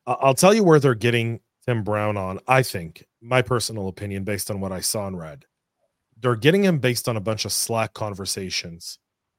I'll 0.06 0.34
tell 0.36 0.54
you 0.54 0.64
where 0.64 0.80
they're 0.80 0.96
getting 0.96 1.42
Tim 1.66 1.84
Brown 1.84 2.16
on. 2.18 2.40
I 2.48 2.64
think 2.64 3.06
my 3.22 3.42
personal 3.42 3.88
opinion, 3.88 4.24
based 4.24 4.52
on 4.52 4.60
what 4.62 4.72
I 4.72 4.80
saw 4.82 5.08
and 5.08 5.18
read, 5.18 5.46
they're 6.24 6.38
getting 6.38 6.64
him 6.64 6.80
based 6.80 7.10
on 7.10 7.18
a 7.18 7.22
bunch 7.22 7.44
of 7.44 7.52
Slack 7.52 7.94
conversations 7.94 8.98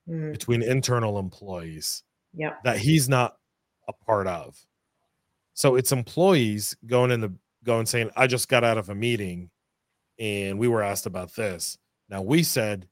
mm. 0.08 0.30
between 0.30 0.62
internal 0.62 1.18
employees 1.18 2.02
yeah. 2.34 2.56
that 2.62 2.76
he's 2.76 3.08
not 3.08 3.36
a 3.88 3.92
part 3.92 4.26
of. 4.26 4.54
So 5.54 5.76
it's 5.76 5.92
employees 5.92 6.76
going 6.86 7.10
in 7.10 7.22
the 7.22 7.32
going 7.64 7.86
saying, 7.86 8.10
I 8.16 8.26
just 8.26 8.50
got 8.50 8.64
out 8.64 8.76
of 8.76 8.90
a 8.90 8.94
meeting 8.94 9.50
and 10.18 10.58
we 10.58 10.68
were 10.68 10.82
asked 10.82 11.06
about 11.06 11.34
this. 11.34 11.78
Now 12.10 12.20
we 12.20 12.42
said 12.42 12.86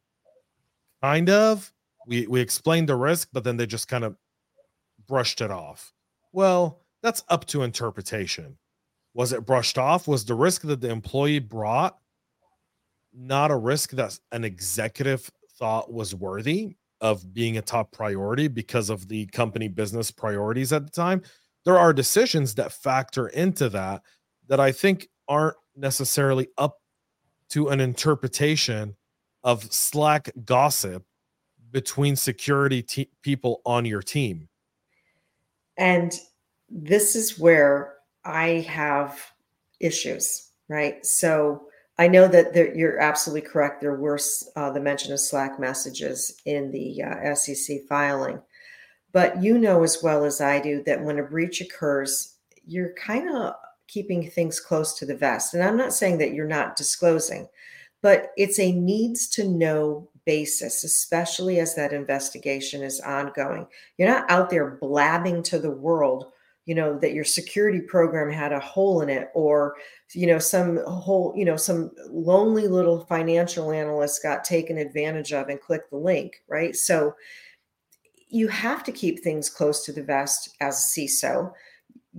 kind 1.02 1.28
of 1.28 1.70
we 2.06 2.26
we 2.26 2.40
explained 2.40 2.88
the 2.88 2.96
risk, 2.96 3.28
but 3.30 3.44
then 3.44 3.58
they 3.58 3.66
just 3.66 3.88
kind 3.88 4.04
of 4.04 4.16
brushed 5.06 5.42
it 5.42 5.50
off. 5.50 5.92
Well, 6.32 6.80
that's 7.02 7.24
up 7.28 7.44
to 7.48 7.62
interpretation. 7.62 8.56
Was 9.12 9.34
it 9.34 9.44
brushed 9.44 9.76
off? 9.76 10.08
Was 10.08 10.24
the 10.24 10.34
risk 10.34 10.62
that 10.62 10.80
the 10.80 10.88
employee 10.88 11.40
brought 11.40 11.98
not 13.14 13.50
a 13.50 13.56
risk 13.56 13.90
that 13.92 14.18
an 14.32 14.44
executive 14.44 15.30
thought 15.58 15.92
was 15.92 16.14
worthy? 16.14 16.76
of 17.02 17.34
being 17.34 17.58
a 17.58 17.62
top 17.62 17.90
priority 17.90 18.46
because 18.46 18.88
of 18.88 19.08
the 19.08 19.26
company 19.26 19.66
business 19.66 20.10
priorities 20.10 20.72
at 20.72 20.84
the 20.84 20.90
time. 20.90 21.20
There 21.64 21.76
are 21.76 21.92
decisions 21.92 22.54
that 22.54 22.72
factor 22.72 23.26
into 23.28 23.68
that 23.70 24.02
that 24.48 24.60
I 24.60 24.70
think 24.72 25.08
aren't 25.28 25.56
necessarily 25.76 26.48
up 26.56 26.78
to 27.50 27.68
an 27.68 27.80
interpretation 27.80 28.94
of 29.42 29.64
Slack 29.72 30.30
gossip 30.44 31.04
between 31.72 32.14
security 32.14 32.82
te- 32.82 33.10
people 33.22 33.60
on 33.66 33.84
your 33.84 34.02
team. 34.02 34.48
And 35.76 36.12
this 36.68 37.16
is 37.16 37.38
where 37.38 37.94
I 38.24 38.64
have 38.68 39.20
issues, 39.80 40.50
right? 40.68 41.04
So 41.04 41.66
I 42.02 42.08
know 42.08 42.26
that 42.26 42.52
there, 42.52 42.74
you're 42.74 42.98
absolutely 42.98 43.48
correct. 43.48 43.80
There 43.80 43.94
were 43.94 44.18
uh, 44.56 44.72
the 44.72 44.80
mention 44.80 45.12
of 45.12 45.20
Slack 45.20 45.60
messages 45.60 46.34
in 46.46 46.72
the 46.72 47.00
uh, 47.00 47.32
SEC 47.36 47.82
filing. 47.88 48.42
But 49.12 49.40
you 49.40 49.56
know 49.56 49.84
as 49.84 50.02
well 50.02 50.24
as 50.24 50.40
I 50.40 50.60
do 50.60 50.82
that 50.82 51.00
when 51.00 51.20
a 51.20 51.22
breach 51.22 51.60
occurs, 51.60 52.38
you're 52.66 52.92
kind 52.94 53.32
of 53.32 53.54
keeping 53.86 54.28
things 54.28 54.58
close 54.58 54.94
to 54.94 55.06
the 55.06 55.16
vest. 55.16 55.54
And 55.54 55.62
I'm 55.62 55.76
not 55.76 55.92
saying 55.92 56.18
that 56.18 56.34
you're 56.34 56.48
not 56.48 56.74
disclosing, 56.74 57.46
but 58.00 58.32
it's 58.36 58.58
a 58.58 58.72
needs 58.72 59.28
to 59.28 59.46
know 59.46 60.08
basis, 60.24 60.82
especially 60.82 61.60
as 61.60 61.76
that 61.76 61.92
investigation 61.92 62.82
is 62.82 62.98
ongoing. 62.98 63.64
You're 63.96 64.08
not 64.08 64.28
out 64.28 64.50
there 64.50 64.76
blabbing 64.80 65.44
to 65.44 65.60
the 65.60 65.70
world 65.70 66.31
you 66.64 66.74
know 66.74 66.98
that 66.98 67.12
your 67.12 67.24
security 67.24 67.80
program 67.80 68.30
had 68.30 68.52
a 68.52 68.60
hole 68.60 69.00
in 69.02 69.08
it 69.08 69.30
or 69.34 69.74
you 70.12 70.26
know 70.26 70.38
some 70.38 70.78
whole 70.86 71.32
you 71.36 71.44
know 71.44 71.56
some 71.56 71.90
lonely 72.08 72.68
little 72.68 73.04
financial 73.06 73.72
analyst 73.72 74.22
got 74.22 74.44
taken 74.44 74.78
advantage 74.78 75.32
of 75.32 75.48
and 75.48 75.60
clicked 75.60 75.90
the 75.90 75.96
link 75.96 76.42
right 76.48 76.76
so 76.76 77.14
you 78.32 78.48
have 78.48 78.82
to 78.82 78.92
keep 78.92 79.20
things 79.20 79.50
close 79.50 79.84
to 79.84 79.92
the 79.92 80.02
vest 80.02 80.56
as 80.60 80.74
a 80.96 81.00
CISO. 81.00 81.52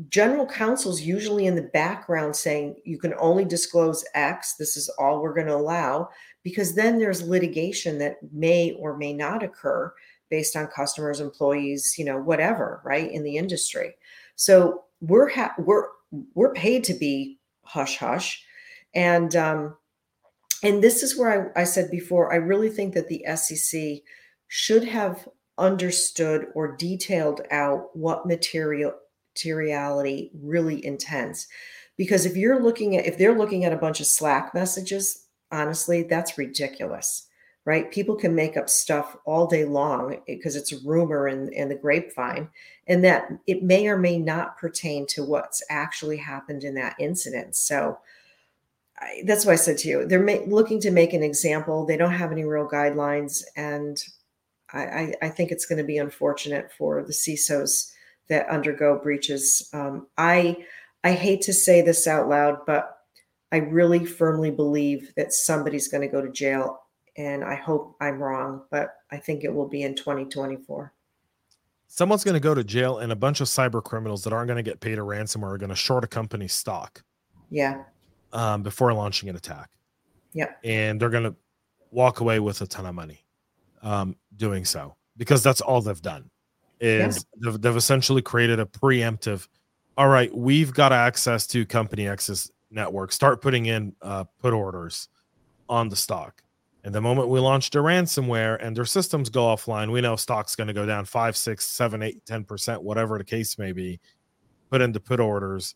General 0.10 0.45
counsel's 0.45 1.01
usually 1.01 1.47
in 1.47 1.56
the 1.56 1.69
background 1.73 2.36
saying 2.36 2.75
you 2.86 2.99
can 2.99 3.15
only 3.19 3.43
disclose 3.43 4.06
X. 4.13 4.53
This 4.53 4.77
is 4.77 4.89
all 4.99 5.21
we're 5.21 5.34
going 5.34 5.47
to 5.47 5.56
allow 5.56 6.10
because 6.43 6.75
then 6.75 6.99
there's 6.99 7.27
litigation 7.27 7.97
that 7.97 8.17
may 8.32 8.73
or 8.73 8.95
may 8.95 9.12
not 9.12 9.41
occur 9.41 9.91
based 10.29 10.56
on 10.56 10.67
customers, 10.67 11.19
employees, 11.19 11.95
you 11.97 12.06
know, 12.06 12.19
whatever, 12.19 12.82
right, 12.86 13.12
in 13.12 13.23
the 13.23 13.38
industry. 13.38 13.95
So 14.36 14.84
we're 15.02 15.30
ha- 15.30 15.56
we're 15.58 15.88
we're 16.34 16.54
paid 16.54 16.84
to 16.86 16.93
be 16.93 17.39
hush 17.63 17.98
hush, 17.98 18.43
and 18.93 19.36
um, 19.36 19.76
and 20.63 20.84
this 20.84 21.04
is 21.04 21.17
where 21.17 21.54
I, 21.56 21.62
I 21.62 21.63
said 21.65 21.91
before. 21.91 22.34
I 22.34 22.38
really 22.38 22.69
think 22.69 22.93
that 22.93 23.08
the 23.08 23.26
SEC 23.36 24.02
should 24.48 24.84
have 24.86 25.28
understood 25.58 26.48
or 26.56 26.76
detailed 26.76 27.41
out 27.52 27.96
what 27.96 28.26
material 28.26 28.93
materiality 29.36 30.32
really 30.41 30.86
intense. 30.86 31.48
Because 31.98 32.26
if 32.26 32.36
you're 32.36 32.62
looking 32.62 32.98
at 32.98 33.06
if 33.06 33.17
they're 33.17 33.38
looking 33.38 33.65
at 33.65 33.74
a 33.74 33.78
bunch 33.78 34.00
of 34.00 34.08
Slack 34.08 34.54
messages, 34.54 35.26
honestly, 35.52 36.04
that's 36.04 36.38
ridiculous 36.38 37.28
right? 37.65 37.91
People 37.91 38.15
can 38.15 38.36
make 38.36 38.58
up 38.58 38.69
stuff 38.69 39.15
all 39.26 39.47
day 39.47 39.63
long 39.63 40.21
because 40.28 40.56
it's 40.56 40.73
a 40.73 40.86
rumor 40.86 41.28
in 41.28 41.69
the 41.69 41.76
grapevine, 41.76 42.49
and 42.88 43.04
that 43.04 43.30
it 43.47 43.63
may 43.63 43.88
or 43.88 43.97
may 43.97 44.17
not 44.17 44.58
pertain 44.58 45.08
to 45.08 45.23
what's 45.23 45.63
actually 45.69 46.17
happened 46.17 46.63
in 46.63 46.76
that 46.76 46.95
incident. 46.99 47.56
So 47.56 47.99
I, 48.99 49.23
that's 49.26 49.45
why 49.45 49.54
I 49.54 49.56
said 49.56 49.78
to 49.80 49.88
you, 49.88 50.06
they're 50.06 50.21
ma- 50.21 50.45
looking 50.45 50.82
to 50.82 50.91
make 50.91 51.13
an 51.13 51.23
example. 51.23 51.86
They 51.86 51.97
don't 51.97 52.12
have 52.12 52.32
any 52.32 52.43
real 52.43 52.67
guidelines, 52.67 53.43
and 53.56 54.04
I, 54.73 54.84
I, 54.84 55.13
I 55.23 55.30
think 55.30 55.52
it's 55.52 55.65
going 55.65 55.80
to 55.80 55.86
be 55.86 55.97
unfortunate 55.97 56.71
for 56.78 57.02
the 57.02 57.13
CISOs 57.13 57.91
that 58.28 58.49
undergo 58.49 58.99
breaches. 59.02 59.69
Um, 59.73 60.08
I 60.17 60.65
I 61.04 61.13
hate 61.13 61.41
to 61.43 61.54
say 61.54 61.82
this 61.82 62.08
out 62.08 62.30
loud, 62.30 62.65
but 62.65 62.97
I 63.52 63.58
really 63.58 64.06
firmly 64.06 64.52
believe 64.52 65.13
that 65.15 65.34
somebody's 65.34 65.88
going 65.88 66.02
to 66.02 66.08
go 66.08 66.21
to 66.21 66.32
jail 66.32 66.83
and 67.17 67.43
I 67.43 67.56
hope 67.56 67.95
I'm 68.02 68.21
wrong, 68.21 68.63
but 68.71 68.95
I 69.12 69.17
think 69.17 69.43
it 69.43 69.54
will 69.54 69.67
be 69.67 69.84
in 69.84 69.95
2024. 69.95 70.93
Someone's 71.88 72.23
going 72.23 72.34
to 72.34 72.39
go 72.39 72.56
to 72.56 72.63
jail, 72.63 72.97
and 72.97 73.12
a 73.12 73.15
bunch 73.15 73.39
of 73.39 73.47
cyber 73.47 73.84
criminals 73.84 74.23
that 74.23 74.34
aren't 74.34 74.47
going 74.47 74.58
to 74.58 74.67
get 74.67 74.80
paid 74.80 74.97
a 74.97 75.04
ransom 75.04 75.45
are 75.45 75.58
going 75.58 75.69
to 75.69 75.76
short 75.76 76.04
a 76.04 76.08
company's 76.08 76.54
stock. 76.54 77.04
Yeah. 77.52 77.84
Um, 78.32 78.63
before 78.63 78.91
launching 78.93 79.30
an 79.30 79.36
attack. 79.36 79.69
Yep. 80.34 80.60
And 80.63 80.99
they're 80.99 81.12
going 81.12 81.26
to 81.26 81.36
walk 81.91 82.19
away 82.19 82.39
with 82.39 82.62
a 82.62 82.65
ton 82.65 82.88
of 82.88 82.95
money 82.95 83.23
um, 83.84 84.15
doing 84.38 84.65
so 84.65 84.95
because 85.17 85.43
that's 85.43 85.62
all 85.62 85.82
they've 85.82 86.02
done. 86.02 86.32
Is 86.80 87.26
yeah. 87.38 87.52
they've, 87.52 87.62
they've 87.62 87.76
essentially 87.76 88.23
created 88.23 88.60
a 88.60 88.65
preemptive. 88.65 89.47
All 89.95 90.08
right, 90.08 90.36
we've 90.36 90.73
got 90.73 90.91
access 90.91 91.45
to 91.47 91.63
company 91.63 92.08
X's 92.08 92.52
network. 92.71 93.12
Start 93.12 93.41
putting 93.41 93.67
in 93.67 93.95
uh, 94.02 94.23
put 94.41 94.54
orders 94.54 95.10
on 95.69 95.89
the 95.89 95.95
stock 95.95 96.41
and 96.84 96.93
the 96.93 97.02
moment 97.02 97.30
we 97.30 97.39
launched 97.39 97.76
a 97.76 97.80
ransomware 97.80 98.58
and 98.62 98.76
their 98.76 98.86
systems 98.86 99.30
go 99.30 99.43
offline, 99.43 99.91
we 99.91 100.02
know 100.02 100.17
stock's 100.17 100.56
going 100.56 100.67
to 100.67 100.74
go 100.74 100.86
down 100.86 101.06
five, 101.06 101.38
six, 101.38 101.65
seven, 101.65 102.04
eight, 102.04 102.26
ten 102.26 102.43
percent, 102.43 102.84
whatever 102.84 103.17
the 103.17 103.24
case 103.24 103.58
may 103.58 103.72
be. 103.72 104.00
Put 104.69 104.82
into 104.82 105.00
put 105.00 105.19
orders, 105.19 105.76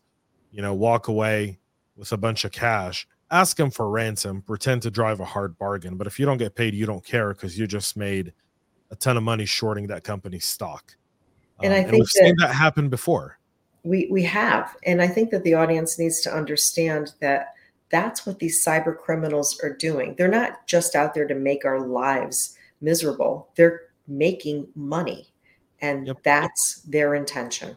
you 0.52 0.60
know, 0.60 0.74
walk 0.74 1.08
away 1.08 1.58
with 1.96 2.12
a 2.12 2.16
bunch 2.16 2.44
of 2.44 2.52
cash. 2.52 3.06
Ask 3.30 3.56
them 3.56 3.70
for 3.70 3.88
ransom. 3.88 4.42
Pretend 4.42 4.82
to 4.82 4.90
drive 4.90 5.20
a 5.20 5.24
hard 5.24 5.56
bargain. 5.58 5.96
But 5.96 6.06
if 6.06 6.18
you 6.18 6.26
don't 6.26 6.38
get 6.38 6.54
paid, 6.54 6.74
you 6.74 6.84
don't 6.84 7.04
care 7.04 7.32
because 7.32 7.58
you 7.58 7.66
just 7.66 7.96
made 7.96 8.32
a 8.90 8.96
ton 8.96 9.16
of 9.16 9.22
money 9.22 9.46
shorting 9.46 9.86
that 9.86 10.04
company's 10.04 10.44
stock. 10.44 10.94
And 11.62 11.72
um, 11.72 11.78
I 11.78 11.82
think 11.82 11.88
and 11.88 11.98
we've 11.98 12.06
that 12.06 12.24
seen 12.24 12.34
that 12.38 12.54
happen 12.54 12.88
before. 12.88 13.38
We 13.84 14.08
we 14.10 14.24
have, 14.24 14.76
and 14.84 15.00
I 15.00 15.06
think 15.06 15.30
that 15.30 15.44
the 15.44 15.54
audience 15.54 15.98
needs 15.98 16.20
to 16.22 16.34
understand 16.34 17.12
that 17.20 17.54
that's 17.90 18.26
what 18.26 18.38
these 18.38 18.64
cyber 18.64 18.96
criminals 18.96 19.58
are 19.62 19.74
doing. 19.74 20.14
They're 20.16 20.28
not 20.28 20.66
just 20.66 20.94
out 20.94 21.14
there 21.14 21.26
to 21.26 21.34
make 21.34 21.64
our 21.64 21.80
lives 21.80 22.56
miserable, 22.80 23.48
they're 23.56 23.82
making 24.06 24.68
money. 24.74 25.32
And 25.80 26.08
yep. 26.08 26.18
that's 26.24 26.80
their 26.82 27.14
intention. 27.14 27.76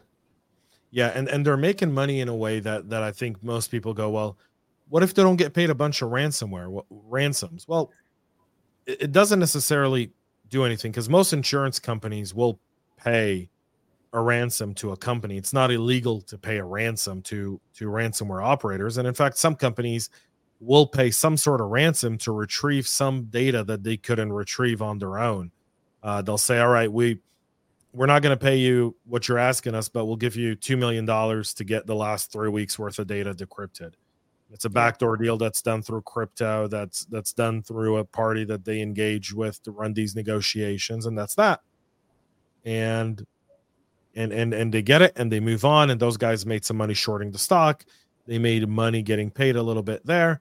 Yeah, 0.90 1.12
and, 1.14 1.28
and 1.28 1.46
they're 1.46 1.56
making 1.56 1.92
money 1.92 2.20
in 2.20 2.28
a 2.28 2.34
way 2.34 2.60
that 2.60 2.90
that 2.90 3.02
I 3.02 3.12
think 3.12 3.42
most 3.42 3.70
people 3.70 3.94
go, 3.94 4.10
well, 4.10 4.36
what 4.88 5.02
if 5.02 5.14
they 5.14 5.22
don't 5.22 5.36
get 5.36 5.54
paid 5.54 5.70
a 5.70 5.74
bunch 5.74 6.02
of 6.02 6.10
ransomware 6.10 6.68
what, 6.68 6.84
ransoms? 6.90 7.66
Well, 7.66 7.90
it, 8.86 9.02
it 9.02 9.12
doesn't 9.12 9.38
necessarily 9.38 10.12
do 10.48 10.64
anything 10.64 10.90
because 10.90 11.08
most 11.08 11.32
insurance 11.32 11.78
companies 11.78 12.34
will 12.34 12.60
pay 13.02 13.48
a 14.12 14.20
ransom 14.20 14.74
to 14.74 14.92
a 14.92 14.96
company. 14.96 15.36
It's 15.36 15.52
not 15.52 15.70
illegal 15.70 16.20
to 16.22 16.36
pay 16.36 16.58
a 16.58 16.64
ransom 16.64 17.22
to 17.22 17.60
to 17.74 17.86
ransomware 17.86 18.44
operators, 18.44 18.98
and 18.98 19.08
in 19.08 19.14
fact, 19.14 19.38
some 19.38 19.54
companies 19.54 20.10
will 20.60 20.86
pay 20.86 21.10
some 21.10 21.36
sort 21.36 21.60
of 21.60 21.68
ransom 21.68 22.16
to 22.18 22.32
retrieve 22.32 22.86
some 22.86 23.24
data 23.24 23.64
that 23.64 23.82
they 23.82 23.96
couldn't 23.96 24.32
retrieve 24.32 24.80
on 24.80 24.98
their 24.98 25.18
own. 25.18 25.50
Uh, 26.02 26.22
they'll 26.22 26.38
say, 26.38 26.60
"All 26.60 26.68
right, 26.68 26.92
we 26.92 27.18
we're 27.92 28.06
not 28.06 28.22
going 28.22 28.36
to 28.36 28.42
pay 28.42 28.56
you 28.56 28.96
what 29.04 29.28
you're 29.28 29.38
asking 29.38 29.74
us, 29.74 29.88
but 29.88 30.06
we'll 30.06 30.16
give 30.16 30.36
you 30.36 30.54
two 30.54 30.76
million 30.76 31.04
dollars 31.04 31.54
to 31.54 31.64
get 31.64 31.86
the 31.86 31.94
last 31.94 32.32
three 32.32 32.48
weeks 32.48 32.78
worth 32.78 32.98
of 32.98 33.06
data 33.06 33.34
decrypted." 33.34 33.94
It's 34.52 34.66
a 34.66 34.70
backdoor 34.70 35.16
deal 35.16 35.38
that's 35.38 35.62
done 35.62 35.80
through 35.80 36.02
crypto. 36.02 36.68
That's 36.68 37.06
that's 37.06 37.32
done 37.32 37.62
through 37.62 37.96
a 37.96 38.04
party 38.04 38.44
that 38.44 38.64
they 38.66 38.82
engage 38.82 39.32
with 39.32 39.62
to 39.62 39.70
run 39.70 39.94
these 39.94 40.14
negotiations, 40.14 41.06
and 41.06 41.16
that's 41.16 41.34
that. 41.36 41.60
And 42.64 43.26
and 44.14 44.32
and 44.32 44.52
and 44.52 44.72
they 44.72 44.82
get 44.82 45.02
it 45.02 45.12
and 45.16 45.30
they 45.30 45.40
move 45.40 45.64
on 45.64 45.90
and 45.90 46.00
those 46.00 46.16
guys 46.16 46.44
made 46.46 46.64
some 46.64 46.76
money 46.76 46.94
shorting 46.94 47.30
the 47.30 47.38
stock. 47.38 47.84
They 48.26 48.38
made 48.38 48.68
money 48.68 49.02
getting 49.02 49.30
paid 49.30 49.56
a 49.56 49.62
little 49.62 49.82
bit 49.82 50.04
there. 50.06 50.40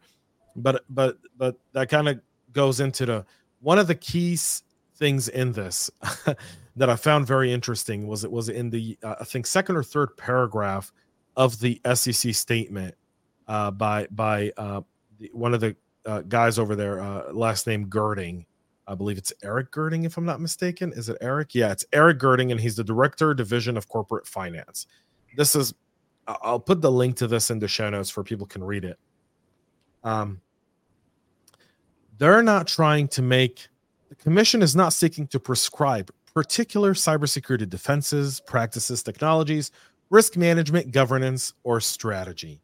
But 0.56 0.84
but 0.90 1.18
but 1.38 1.58
that 1.74 1.90
kind 1.90 2.10
of 2.10 2.22
goes 2.52 2.80
into 2.80 3.06
the 3.06 3.26
one 3.60 3.80
of 3.80 3.88
the 3.88 3.96
keys 3.96 4.64
things 4.96 5.30
in 5.30 5.52
this 5.52 5.90
that 6.76 6.90
i 6.90 6.96
found 6.96 7.26
very 7.26 7.52
interesting 7.52 8.08
was 8.08 8.24
it 8.24 8.32
was 8.32 8.50
in 8.50 8.70
the 8.70 8.96
uh, 9.04 9.16
i 9.20 9.24
think 9.24 9.48
second 9.48 9.76
or 9.76 9.84
third 9.84 10.16
paragraph 10.16 10.92
of 11.36 11.60
the 11.60 11.82
sec 11.96 12.36
statement 12.36 12.94
uh, 13.48 13.72
by 13.72 14.06
by 14.12 14.52
uh, 14.58 14.82
the, 15.20 15.30
one 15.34 15.54
of 15.54 15.60
the 15.60 15.76
uh, 16.06 16.22
guys 16.22 16.60
over 16.60 16.76
there 16.76 17.02
uh, 17.02 17.32
last 17.34 17.66
name 17.66 17.88
Gerding 17.88 18.46
I 18.92 18.96
believe 18.96 19.18
it's 19.18 19.32
Erik 19.42 19.72
Gerding, 19.72 20.06
if 20.06 20.18
I'm 20.18 20.26
not 20.26 20.42
mistaken. 20.42 20.92
Is 20.92 21.08
it 21.08 21.18
Erik? 21.22 21.56
Yeah, 21.56 21.72
it's 21.72 21.86
Erik 21.94 22.20
Gerding, 22.20 22.52
and 22.52 22.60
he's 22.60 22.76
the 22.76 22.84
director, 22.84 23.34
division 23.34 23.78
of 23.78 23.88
corporate 23.88 24.28
finance. 24.28 24.86
This 25.38 25.56
is, 25.56 25.74
I'll 26.28 26.60
put 26.60 26.82
the 26.82 26.92
link 26.92 27.16
to 27.18 27.28
this 27.28 27.50
in 27.50 27.60
the 27.60 27.70
show 27.70 27.90
notes 27.90 28.10
for 28.10 28.22
people 28.22 28.46
can 28.46 28.62
read 28.62 28.84
it. 28.84 29.00
Um, 30.04 30.42
they're 32.18 32.44
not 32.44 32.68
trying 32.68 33.08
to 33.10 33.22
make 33.22 33.70
the 34.10 34.16
commission 34.16 34.62
is 34.62 34.76
not 34.76 34.92
seeking 34.92 35.26
to 35.28 35.40
prescribe 35.40 36.12
particular 36.34 36.94
cybersecurity 36.94 37.70
defenses, 37.70 38.42
practices, 38.42 39.02
technologies, 39.02 39.72
risk 40.10 40.36
management, 40.36 40.92
governance, 40.92 41.54
or 41.64 41.80
strategy. 41.80 42.60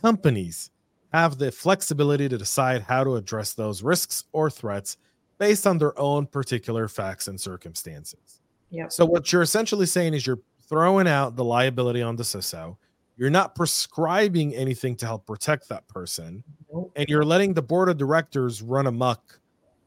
Companies 0.00 0.70
have 1.12 1.38
the 1.38 1.52
flexibility 1.52 2.28
to 2.28 2.36
decide 2.36 2.82
how 2.82 3.04
to 3.04 3.14
address 3.14 3.54
those 3.54 3.84
risks 3.84 4.24
or 4.32 4.50
threats 4.50 4.96
based 5.42 5.66
on 5.66 5.76
their 5.76 5.98
own 5.98 6.24
particular 6.24 6.86
facts 6.86 7.26
and 7.26 7.40
circumstances. 7.40 8.40
Yeah. 8.70 8.86
So 8.86 9.04
what 9.04 9.32
you're 9.32 9.42
essentially 9.42 9.86
saying 9.86 10.14
is 10.14 10.24
you're 10.24 10.38
throwing 10.68 11.08
out 11.08 11.34
the 11.34 11.42
liability 11.42 12.00
on 12.00 12.14
the 12.14 12.22
CISO. 12.22 12.76
You're 13.16 13.28
not 13.28 13.56
prescribing 13.56 14.54
anything 14.54 14.94
to 14.98 15.06
help 15.06 15.26
protect 15.26 15.68
that 15.68 15.88
person, 15.88 16.44
nope. 16.72 16.92
and 16.94 17.08
you're 17.08 17.24
letting 17.24 17.54
the 17.54 17.62
board 17.62 17.88
of 17.88 17.96
directors 17.96 18.62
run 18.62 18.86
amok 18.86 19.40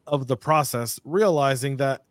of 0.08 0.28
the 0.28 0.36
process, 0.36 1.00
realizing 1.06 1.78
that, 1.78 2.04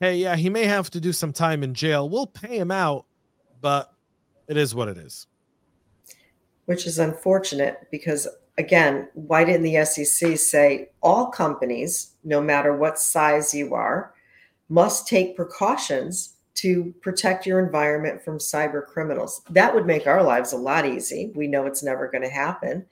hey, 0.00 0.16
yeah, 0.16 0.34
he 0.34 0.50
may 0.50 0.64
have 0.64 0.90
to 0.90 1.00
do 1.00 1.12
some 1.12 1.32
time 1.32 1.62
in 1.62 1.72
jail. 1.72 2.08
We'll 2.08 2.26
pay 2.26 2.58
him 2.58 2.72
out, 2.72 3.06
but 3.60 3.92
it 4.48 4.56
is 4.56 4.74
what 4.74 4.88
it 4.88 4.98
is. 4.98 5.28
Which 6.64 6.84
is 6.84 6.98
unfortunate 6.98 7.86
because 7.92 8.26
again, 8.58 9.08
why 9.14 9.44
didn't 9.44 9.62
the 9.62 9.84
SEC 9.84 10.38
say 10.38 10.90
all 11.02 11.26
companies, 11.26 12.12
no 12.24 12.40
matter 12.40 12.74
what 12.74 12.98
size 12.98 13.54
you 13.54 13.74
are, 13.74 14.14
must 14.68 15.06
take 15.06 15.36
precautions 15.36 16.34
to 16.54 16.94
protect 17.02 17.46
your 17.46 17.64
environment 17.64 18.22
from 18.22 18.38
cyber 18.38 18.84
criminals? 18.84 19.42
That 19.50 19.74
would 19.74 19.86
make 19.86 20.06
our 20.06 20.22
lives 20.22 20.52
a 20.52 20.58
lot 20.58 20.86
easy. 20.86 21.32
We 21.34 21.46
know 21.46 21.66
it's 21.66 21.82
never 21.82 22.08
going 22.08 22.24
to 22.24 22.30
happen. 22.30 22.86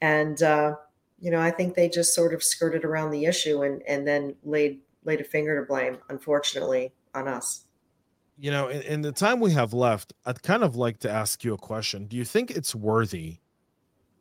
And, 0.00 0.42
uh, 0.42 0.76
you 1.20 1.30
know, 1.30 1.40
I 1.40 1.50
think 1.50 1.74
they 1.74 1.88
just 1.88 2.14
sort 2.14 2.34
of 2.34 2.42
skirted 2.42 2.84
around 2.84 3.10
the 3.10 3.26
issue 3.26 3.62
and, 3.62 3.82
and 3.86 4.06
then 4.06 4.34
laid 4.44 4.80
laid 5.04 5.20
a 5.20 5.24
finger 5.24 5.60
to 5.60 5.66
blame, 5.66 5.98
unfortunately, 6.10 6.92
on 7.12 7.26
us. 7.26 7.64
You 8.38 8.52
know, 8.52 8.68
in, 8.68 8.82
in 8.82 9.02
the 9.02 9.10
time 9.10 9.40
we 9.40 9.52
have 9.52 9.72
left, 9.72 10.12
I'd 10.24 10.42
kind 10.42 10.62
of 10.62 10.76
like 10.76 11.00
to 11.00 11.10
ask 11.10 11.42
you 11.42 11.54
a 11.54 11.58
question. 11.58 12.06
Do 12.06 12.16
you 12.16 12.24
think 12.24 12.52
it's 12.52 12.72
worthy 12.72 13.38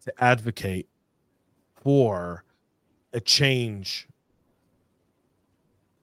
to 0.06 0.24
advocate 0.24 0.88
for 1.84 2.44
a 3.14 3.20
change 3.20 4.08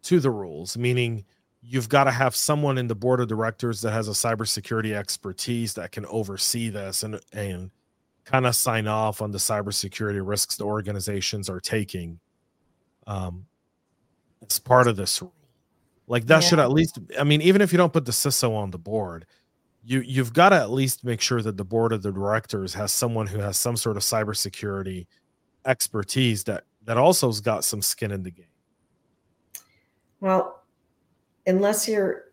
to 0.02 0.20
the 0.20 0.30
rules, 0.30 0.76
meaning 0.76 1.24
you've 1.62 1.88
got 1.88 2.04
to 2.04 2.10
have 2.10 2.34
someone 2.34 2.78
in 2.78 2.86
the 2.86 2.94
board 2.94 3.20
of 3.20 3.28
directors 3.28 3.80
that 3.82 3.92
has 3.92 4.08
a 4.08 4.12
cybersecurity 4.12 4.94
expertise 4.94 5.74
that 5.74 5.92
can 5.92 6.06
oversee 6.06 6.68
this 6.68 7.02
and 7.02 7.20
and 7.32 7.70
kind 8.24 8.46
of 8.46 8.54
sign 8.54 8.86
off 8.86 9.22
on 9.22 9.30
the 9.30 9.38
cybersecurity 9.38 10.20
risks 10.26 10.56
the 10.56 10.64
organizations 10.64 11.48
are 11.48 11.60
taking 11.60 12.20
um 13.06 13.46
as 14.48 14.58
part 14.58 14.86
of 14.86 14.96
this 14.96 15.20
rule. 15.20 15.32
Like 16.06 16.26
that 16.26 16.42
yeah. 16.42 16.48
should 16.48 16.58
at 16.58 16.70
least 16.70 16.98
I 17.18 17.24
mean 17.24 17.42
even 17.42 17.60
if 17.60 17.72
you 17.72 17.78
don't 17.78 17.92
put 17.92 18.04
the 18.04 18.12
CISO 18.12 18.54
on 18.54 18.70
the 18.70 18.78
board, 18.78 19.26
you 19.88 20.02
you've 20.02 20.34
got 20.34 20.50
to 20.50 20.56
at 20.56 20.70
least 20.70 21.02
make 21.02 21.20
sure 21.20 21.40
that 21.40 21.56
the 21.56 21.64
board 21.64 21.92
of 21.92 22.02
the 22.02 22.12
directors 22.12 22.74
has 22.74 22.92
someone 22.92 23.26
who 23.26 23.38
has 23.38 23.56
some 23.56 23.76
sort 23.76 23.96
of 23.96 24.02
cybersecurity 24.02 25.06
expertise 25.64 26.44
that 26.44 26.64
that 26.84 26.98
also's 26.98 27.40
got 27.40 27.64
some 27.64 27.80
skin 27.80 28.10
in 28.10 28.22
the 28.22 28.30
game. 28.30 28.46
Well, 30.20 30.62
unless 31.46 31.88
you're 31.88 32.24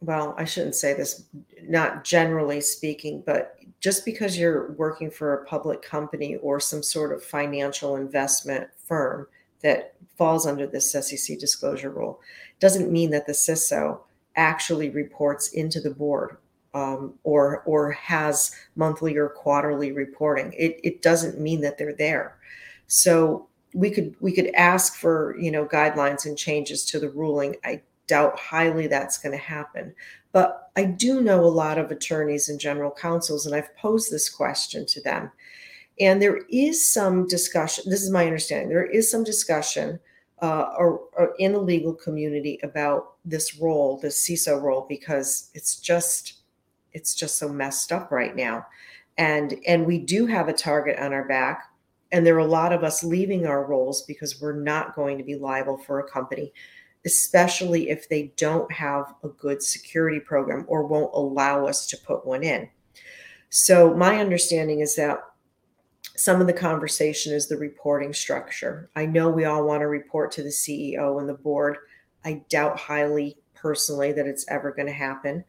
well, 0.00 0.34
I 0.36 0.44
shouldn't 0.44 0.74
say 0.74 0.92
this, 0.92 1.24
not 1.62 2.04
generally 2.04 2.60
speaking, 2.60 3.22
but 3.24 3.56
just 3.80 4.04
because 4.04 4.36
you're 4.36 4.72
working 4.72 5.10
for 5.10 5.34
a 5.34 5.44
public 5.46 5.82
company 5.82 6.36
or 6.36 6.60
some 6.60 6.82
sort 6.82 7.12
of 7.12 7.24
financial 7.24 7.96
investment 7.96 8.68
firm 8.76 9.28
that 9.62 9.94
falls 10.18 10.46
under 10.46 10.66
this 10.66 10.92
SEC 10.92 11.38
disclosure 11.38 11.90
rule 11.90 12.20
doesn't 12.60 12.92
mean 12.92 13.10
that 13.10 13.26
the 13.26 13.32
CISO 13.32 14.00
actually 14.36 14.90
reports 14.90 15.52
into 15.52 15.80
the 15.80 15.90
board 15.90 16.36
um, 16.74 17.14
or 17.22 17.62
or 17.62 17.92
has 17.92 18.54
monthly 18.76 19.16
or 19.16 19.28
quarterly 19.28 19.92
reporting. 19.92 20.52
It, 20.58 20.80
it 20.82 21.02
doesn't 21.02 21.40
mean 21.40 21.60
that 21.62 21.78
they're 21.78 21.94
there. 21.94 22.36
So 22.86 23.48
we 23.72 23.90
could 23.90 24.14
we 24.20 24.32
could 24.32 24.54
ask 24.54 24.96
for 24.96 25.36
you 25.38 25.50
know 25.50 25.66
guidelines 25.66 26.26
and 26.26 26.36
changes 26.36 26.84
to 26.86 26.98
the 26.98 27.10
ruling. 27.10 27.56
I 27.64 27.80
doubt 28.06 28.38
highly 28.38 28.86
that's 28.86 29.18
going 29.18 29.32
to 29.32 29.42
happen. 29.42 29.94
But 30.32 30.70
I 30.76 30.84
do 30.84 31.20
know 31.20 31.44
a 31.44 31.46
lot 31.46 31.78
of 31.78 31.90
attorneys 31.90 32.48
and 32.48 32.58
general 32.58 32.90
counsels, 32.90 33.46
and 33.46 33.54
I've 33.54 33.74
posed 33.76 34.10
this 34.10 34.28
question 34.28 34.84
to 34.86 35.00
them. 35.00 35.30
And 36.00 36.20
there 36.20 36.40
is 36.48 36.86
some 36.86 37.28
discussion, 37.28 37.84
this 37.88 38.02
is 38.02 38.10
my 38.10 38.26
understanding, 38.26 38.68
there 38.68 38.84
is 38.84 39.08
some 39.08 39.22
discussion 39.22 40.00
uh, 40.42 40.72
or, 40.76 41.02
or 41.12 41.34
in 41.38 41.52
the 41.52 41.60
legal 41.60 41.94
community 41.94 42.58
about 42.64 43.14
this 43.24 43.56
role, 43.56 43.98
this 43.98 44.26
CISO 44.26 44.60
role, 44.60 44.86
because 44.88 45.50
it's 45.54 45.76
just 45.76 46.43
it's 46.94 47.14
just 47.14 47.38
so 47.38 47.48
messed 47.48 47.92
up 47.92 48.10
right 48.10 48.34
now. 48.34 48.66
And 49.18 49.56
and 49.66 49.86
we 49.86 49.98
do 49.98 50.26
have 50.26 50.48
a 50.48 50.52
target 50.52 50.98
on 50.98 51.12
our 51.12 51.28
back. 51.28 51.64
And 52.12 52.24
there 52.24 52.36
are 52.36 52.38
a 52.38 52.46
lot 52.46 52.72
of 52.72 52.84
us 52.84 53.02
leaving 53.02 53.46
our 53.46 53.64
roles 53.64 54.02
because 54.02 54.40
we're 54.40 54.60
not 54.60 54.94
going 54.94 55.18
to 55.18 55.24
be 55.24 55.34
liable 55.34 55.78
for 55.78 55.98
a 55.98 56.08
company 56.08 56.52
especially 57.06 57.90
if 57.90 58.08
they 58.08 58.32
don't 58.36 58.70
have 58.72 59.14
a 59.22 59.28
good 59.28 59.62
security 59.62 60.20
program 60.20 60.64
or 60.68 60.86
won't 60.86 61.12
allow 61.14 61.66
us 61.66 61.86
to 61.88 61.98
put 61.98 62.26
one 62.26 62.42
in. 62.42 62.68
So, 63.50 63.94
my 63.94 64.18
understanding 64.18 64.80
is 64.80 64.96
that 64.96 65.20
some 66.16 66.40
of 66.40 66.46
the 66.46 66.52
conversation 66.52 67.32
is 67.32 67.48
the 67.48 67.56
reporting 67.56 68.12
structure. 68.12 68.90
I 68.96 69.06
know 69.06 69.28
we 69.28 69.44
all 69.44 69.64
want 69.64 69.80
to 69.80 69.86
report 69.86 70.32
to 70.32 70.42
the 70.42 70.48
CEO 70.48 71.20
and 71.20 71.28
the 71.28 71.34
board. 71.34 71.78
I 72.24 72.42
doubt 72.48 72.78
highly 72.78 73.36
personally 73.54 74.12
that 74.12 74.26
it's 74.26 74.46
ever 74.48 74.72
going 74.72 74.86
to 74.86 74.92
happen. 74.92 75.44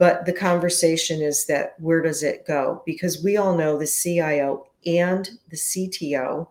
But 0.00 0.24
the 0.24 0.32
conversation 0.32 1.20
is 1.20 1.44
that 1.44 1.74
where 1.78 2.00
does 2.00 2.22
it 2.22 2.46
go? 2.46 2.82
Because 2.86 3.22
we 3.22 3.36
all 3.36 3.54
know 3.54 3.76
the 3.76 3.86
CIO 3.86 4.66
and 4.86 5.28
the 5.50 5.58
CTO 5.58 6.48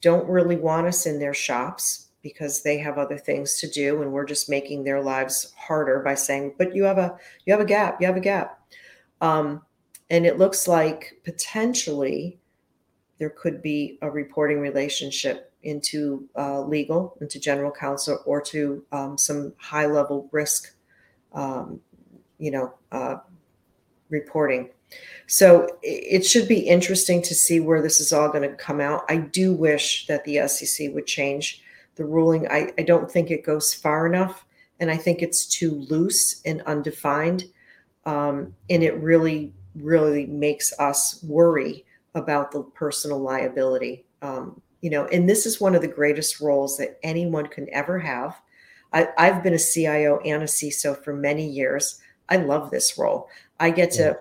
don't 0.00 0.28
really 0.28 0.54
want 0.54 0.86
us 0.86 1.04
in 1.04 1.18
their 1.18 1.34
shops 1.34 2.10
because 2.22 2.62
they 2.62 2.78
have 2.78 2.96
other 2.96 3.18
things 3.18 3.58
to 3.58 3.68
do 3.68 4.02
and 4.02 4.12
we're 4.12 4.24
just 4.24 4.48
making 4.48 4.84
their 4.84 5.02
lives 5.02 5.52
harder 5.56 6.00
by 6.00 6.14
saying 6.14 6.54
but 6.58 6.74
you 6.74 6.84
have 6.84 6.98
a 6.98 7.16
you 7.44 7.52
have 7.52 7.60
a 7.60 7.64
gap 7.64 8.00
you 8.00 8.06
have 8.06 8.16
a 8.16 8.20
gap 8.20 8.60
um, 9.20 9.62
and 10.10 10.26
it 10.26 10.38
looks 10.38 10.66
like 10.66 11.20
potentially 11.24 12.38
there 13.18 13.30
could 13.30 13.62
be 13.62 13.98
a 14.02 14.10
reporting 14.10 14.60
relationship 14.60 15.52
into 15.62 16.28
uh, 16.36 16.60
legal 16.60 17.16
into 17.20 17.38
general 17.38 17.70
counsel 17.70 18.20
or 18.26 18.40
to 18.40 18.84
um, 18.92 19.16
some 19.16 19.52
high 19.58 19.86
level 19.86 20.28
risk 20.32 20.76
um, 21.32 21.80
you 22.38 22.50
know 22.50 22.74
uh, 22.92 23.16
reporting 24.10 24.70
so 25.26 25.68
it 25.82 26.24
should 26.24 26.46
be 26.46 26.60
interesting 26.60 27.20
to 27.22 27.34
see 27.34 27.60
where 27.60 27.82
this 27.82 28.00
is 28.00 28.12
all 28.12 28.28
going 28.28 28.48
to 28.48 28.56
come 28.56 28.80
out. 28.80 29.04
I 29.08 29.16
do 29.16 29.52
wish 29.52 30.06
that 30.06 30.24
the 30.24 30.46
SEC 30.46 30.94
would 30.94 31.06
change 31.06 31.62
the 31.96 32.04
ruling. 32.04 32.46
I, 32.48 32.72
I 32.78 32.82
don't 32.82 33.10
think 33.10 33.30
it 33.30 33.44
goes 33.44 33.74
far 33.74 34.06
enough, 34.06 34.46
and 34.78 34.90
I 34.90 34.96
think 34.96 35.22
it's 35.22 35.46
too 35.46 35.84
loose 35.90 36.42
and 36.44 36.62
undefined. 36.62 37.44
Um, 38.04 38.54
and 38.70 38.84
it 38.84 38.96
really, 39.02 39.52
really 39.74 40.26
makes 40.26 40.72
us 40.78 41.22
worry 41.24 41.84
about 42.14 42.52
the 42.52 42.62
personal 42.62 43.18
liability. 43.18 44.04
Um, 44.22 44.60
you 44.80 44.90
know, 44.90 45.06
and 45.06 45.28
this 45.28 45.44
is 45.44 45.60
one 45.60 45.74
of 45.74 45.82
the 45.82 45.88
greatest 45.88 46.40
roles 46.40 46.76
that 46.76 47.00
anyone 47.02 47.48
can 47.48 47.66
ever 47.72 47.98
have. 47.98 48.40
I, 48.92 49.08
I've 49.18 49.42
been 49.42 49.54
a 49.54 49.58
CIO 49.58 50.18
and 50.18 50.44
a 50.44 50.46
CISO 50.46 51.02
for 51.02 51.12
many 51.12 51.48
years. 51.48 52.00
I 52.28 52.36
love 52.36 52.70
this 52.70 52.98
role. 52.98 53.28
I 53.60 53.70
get 53.70 53.90
to 53.92 54.18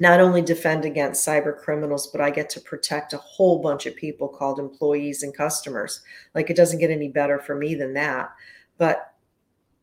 not 0.00 0.20
only 0.20 0.42
defend 0.42 0.84
against 0.84 1.26
cyber 1.26 1.56
criminals, 1.56 2.08
but 2.08 2.20
I 2.20 2.30
get 2.30 2.50
to 2.50 2.60
protect 2.60 3.12
a 3.12 3.18
whole 3.18 3.60
bunch 3.60 3.86
of 3.86 3.94
people 3.94 4.28
called 4.28 4.58
employees 4.58 5.22
and 5.22 5.36
customers. 5.36 6.00
Like 6.34 6.50
it 6.50 6.56
doesn't 6.56 6.80
get 6.80 6.90
any 6.90 7.08
better 7.08 7.38
for 7.38 7.54
me 7.54 7.74
than 7.74 7.94
that. 7.94 8.32
But 8.76 9.14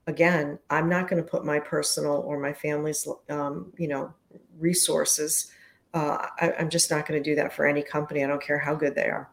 again, 0.07 0.59
I'm 0.69 0.89
not 0.89 1.07
going 1.07 1.23
to 1.23 1.29
put 1.29 1.45
my 1.45 1.59
personal 1.59 2.23
or 2.25 2.39
my 2.39 2.51
family's, 2.51 3.07
um, 3.29 3.71
you 3.77 3.87
know, 3.87 4.13
resources. 4.59 5.51
Uh, 5.93 6.27
I, 6.39 6.53
I'm 6.59 6.69
just 6.69 6.91
not 6.91 7.07
going 7.07 7.21
to 7.21 7.29
do 7.29 7.35
that 7.35 7.53
for 7.53 7.65
any 7.65 7.81
company. 7.81 8.23
I 8.23 8.27
don't 8.27 8.41
care 8.41 8.59
how 8.59 8.75
good 8.75 8.95
they 8.95 9.05
are. 9.05 9.29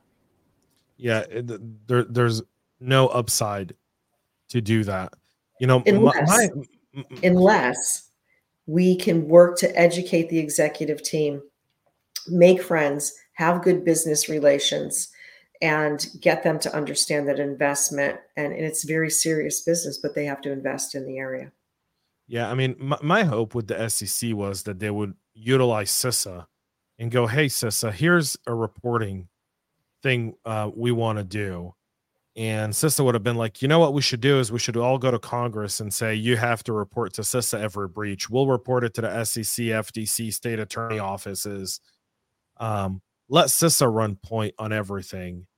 Yeah, 0.97 1.25
there, 1.87 2.05
there's 2.05 2.43
no 2.81 3.09
upside 3.09 3.75
to 4.49 4.61
do 4.61 4.85
that. 4.85 5.13
You 5.61 5.67
know, 5.67 5.83
unless, 5.87 6.29
my, 6.29 6.49
my, 7.11 7.19
unless 7.23 8.11
we 8.67 8.97
can 8.97 9.29
work 9.29 9.59
to 9.59 9.79
educate 9.79 10.29
the 10.29 10.39
executive 10.39 11.03
team, 11.03 11.43
make 12.29 12.63
friends, 12.63 13.15
have 13.35 13.63
good 13.63 13.85
business 13.85 14.29
relations, 14.29 15.09
and 15.61 16.07
get 16.21 16.43
them 16.43 16.59
to 16.61 16.75
understand 16.75 17.29
that 17.29 17.41
investment 17.41 18.21
and, 18.37 18.53
and 18.53 18.65
it's 18.65 18.85
very 18.85 19.11
serious 19.11 19.63
business, 19.63 19.99
but 19.99 20.15
they 20.15 20.25
have 20.25 20.41
to 20.43 20.53
invest 20.53 20.95
in 20.95 21.07
the 21.07 21.19
area. 21.19 21.51
Yeah, 22.29 22.51
I 22.51 22.55
mean, 22.55 22.77
my, 22.79 22.99
my 23.03 23.25
hope 23.25 23.55
with 23.55 23.67
the 23.69 23.89
SEC 23.89 24.35
was 24.35 24.63
that 24.65 24.79
they 24.79 24.91
would 24.91 25.15
utilize 25.35 25.91
CISA 25.91 26.47
and 26.99 27.11
go, 27.11 27.27
"Hey, 27.27 27.47
CISA, 27.47 27.93
here's 27.93 28.37
a 28.47 28.55
reporting 28.55 29.29
thing 30.03 30.35
uh, 30.45 30.71
we 30.75 30.93
want 30.93 31.19
to 31.19 31.25
do." 31.25 31.75
And 32.39 32.73
CISA 32.73 33.05
would 33.05 33.17
have 33.17 33.25
been 33.25 33.37
like, 33.37 33.63
you 33.63 33.67
know 33.67 33.81
what 33.81 33.95
we 33.95 34.01
should 34.01 34.21
do 34.21 34.39
is 34.39 34.53
we 34.53 34.61
should 34.61 34.77
all 34.77 34.97
go 34.97 35.11
to 35.11 35.19
Congress 35.19 35.81
and 35.81 35.93
say, 35.93 36.15
you 36.15 36.37
have 36.37 36.63
to 36.65 36.73
report 36.73 37.13
to 37.15 37.23
CISA 37.23 37.59
every 37.59 37.89
breach. 37.89 38.31
We'll 38.31 38.47
report 38.47 38.85
it 38.85 38.95
to 38.95 39.01
the 39.01 39.25
SEC, 39.25 39.65
FTC, 39.65 40.33
state 40.33 40.61
attorney 40.61 41.01
offices. 41.01 41.81
Um, 42.59 43.03
let 43.29 43.49
CISA 43.49 43.93
run 43.93 44.15
point 44.15 44.55
on 44.57 44.73
everything 44.73 45.49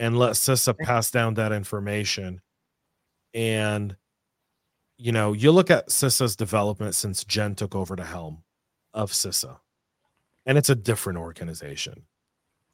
and 0.00 0.18
let 0.18 0.32
CISA 0.32 0.76
pass 0.80 1.12
down 1.12 1.34
that 1.34 1.52
information. 1.52 2.40
And, 3.32 3.94
you 4.96 5.12
know, 5.12 5.32
you 5.32 5.52
look 5.52 5.70
at 5.70 5.90
CISA's 5.90 6.34
development 6.34 6.96
since 6.96 7.22
Jen 7.22 7.54
took 7.54 7.76
over 7.76 7.94
the 7.94 8.04
helm 8.04 8.42
of 8.92 9.12
CISA, 9.12 9.58
and 10.44 10.58
it's 10.58 10.70
a 10.70 10.74
different 10.74 11.20
organization. 11.20 12.02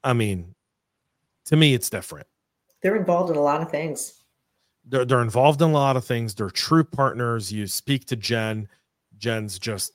I 0.03 0.13
mean, 0.13 0.55
to 1.45 1.55
me, 1.55 1.75
it's 1.75 1.91
different 1.91 2.25
they're 2.81 2.95
involved 2.95 3.31
in 3.31 3.37
a 3.37 3.41
lot 3.41 3.61
of 3.61 3.69
things. 3.69 4.21
They're, 4.85 5.05
they're 5.05 5.21
involved 5.21 5.61
in 5.61 5.69
a 5.69 5.73
lot 5.73 5.97
of 5.97 6.05
things. 6.05 6.33
They're 6.33 6.49
true 6.49 6.83
partners. 6.83 7.51
You 7.51 7.67
speak 7.67 8.05
to 8.05 8.15
Jen. 8.15 8.67
Jen's 9.17 9.59
just, 9.59 9.93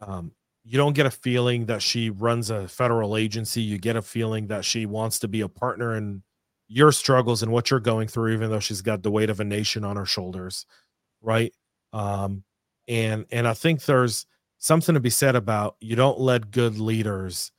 um, 0.00 0.32
you 0.64 0.76
don't 0.78 0.94
get 0.94 1.06
a 1.06 1.10
feeling 1.10 1.66
that 1.66 1.82
she 1.82 2.10
runs 2.10 2.50
a 2.50 2.68
federal 2.68 3.16
agency. 3.16 3.62
You 3.62 3.78
get 3.78 3.96
a 3.96 4.02
feeling 4.02 4.46
that 4.48 4.64
she 4.64 4.86
wants 4.86 5.18
to 5.20 5.28
be 5.28 5.40
a 5.40 5.48
partner 5.48 5.96
in 5.96 6.22
your 6.68 6.92
struggles 6.92 7.42
and 7.42 7.50
what 7.50 7.70
you're 7.70 7.80
going 7.80 8.08
through, 8.08 8.34
even 8.34 8.50
though 8.50 8.60
she's 8.60 8.82
got 8.82 9.02
the 9.02 9.10
weight 9.10 9.30
of 9.30 9.40
a 9.40 9.44
nation 9.44 9.84
on 9.84 9.96
her 9.96 10.04
shoulders, 10.04 10.66
right? 11.22 11.52
Um, 11.92 12.44
and 12.86 13.24
and 13.32 13.48
I 13.48 13.54
think 13.54 13.84
there's 13.84 14.26
something 14.58 14.94
to 14.94 15.00
be 15.00 15.10
said 15.10 15.36
about 15.36 15.76
you 15.80 15.96
don't 15.96 16.20
let 16.20 16.50
good 16.50 16.78
leaders 16.78 17.50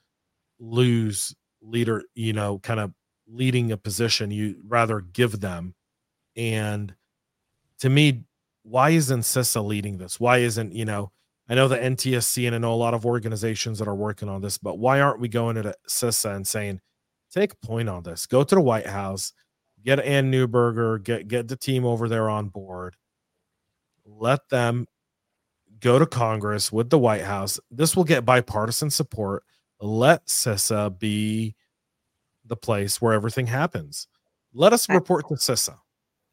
lose 0.59 1.35
leader, 1.61 2.03
you 2.13 2.33
know, 2.33 2.59
kind 2.59 2.79
of 2.79 2.93
leading 3.29 3.71
a 3.71 3.77
position, 3.77 4.31
you 4.31 4.57
rather 4.67 5.01
give 5.01 5.39
them. 5.39 5.75
And 6.35 6.93
to 7.79 7.89
me, 7.89 8.23
why 8.63 8.91
isn't 8.91 9.21
CISA 9.21 9.65
leading 9.65 9.97
this? 9.97 10.19
Why 10.19 10.39
isn't, 10.39 10.73
you 10.73 10.85
know, 10.85 11.11
I 11.47 11.55
know 11.55 11.67
the 11.67 11.77
NTSC 11.77 12.45
and 12.45 12.55
I 12.55 12.59
know 12.59 12.73
a 12.73 12.75
lot 12.75 12.93
of 12.93 13.05
organizations 13.05 13.79
that 13.79 13.87
are 13.87 13.95
working 13.95 14.29
on 14.29 14.41
this, 14.41 14.57
but 14.57 14.77
why 14.77 15.01
aren't 15.01 15.19
we 15.19 15.27
going 15.27 15.55
to 15.55 15.73
CISA 15.87 16.35
and 16.35 16.47
saying, 16.47 16.79
take 17.31 17.59
point 17.61 17.89
on 17.89 18.03
this? 18.03 18.27
Go 18.27 18.43
to 18.43 18.55
the 18.55 18.61
White 18.61 18.85
House, 18.85 19.33
get 19.83 19.99
Anne 19.99 20.31
Neuberger, 20.31 21.01
get 21.01 21.27
get 21.27 21.47
the 21.47 21.55
team 21.55 21.85
over 21.85 22.07
there 22.07 22.29
on 22.29 22.49
board. 22.49 22.95
Let 24.05 24.47
them 24.49 24.87
go 25.79 25.97
to 25.97 26.05
Congress 26.05 26.71
with 26.71 26.89
the 26.91 26.99
White 26.99 27.23
House. 27.23 27.59
This 27.71 27.95
will 27.95 28.03
get 28.03 28.25
bipartisan 28.25 28.91
support. 28.91 29.43
Let 29.81 30.27
CISA 30.27 30.99
be 30.99 31.55
the 32.49 32.57
place 32.57 33.01
where 33.01 33.13
everything 33.13 33.47
happens. 33.47 34.07
Let 34.53 34.73
us 34.73 34.89
report 34.89 35.25
I, 35.25 35.29
to 35.29 35.35
CISA. 35.35 35.77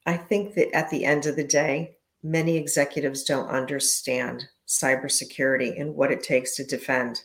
I 0.07 0.17
think 0.17 0.55
that 0.55 0.75
at 0.75 0.91
the 0.91 1.05
end 1.05 1.27
of 1.27 1.37
the 1.37 1.45
day, 1.45 1.97
many 2.23 2.57
executives 2.57 3.23
don't 3.23 3.49
understand 3.49 4.49
cybersecurity 4.67 5.81
and 5.81 5.95
what 5.95 6.11
it 6.11 6.23
takes 6.23 6.57
to 6.57 6.65
defend 6.65 7.23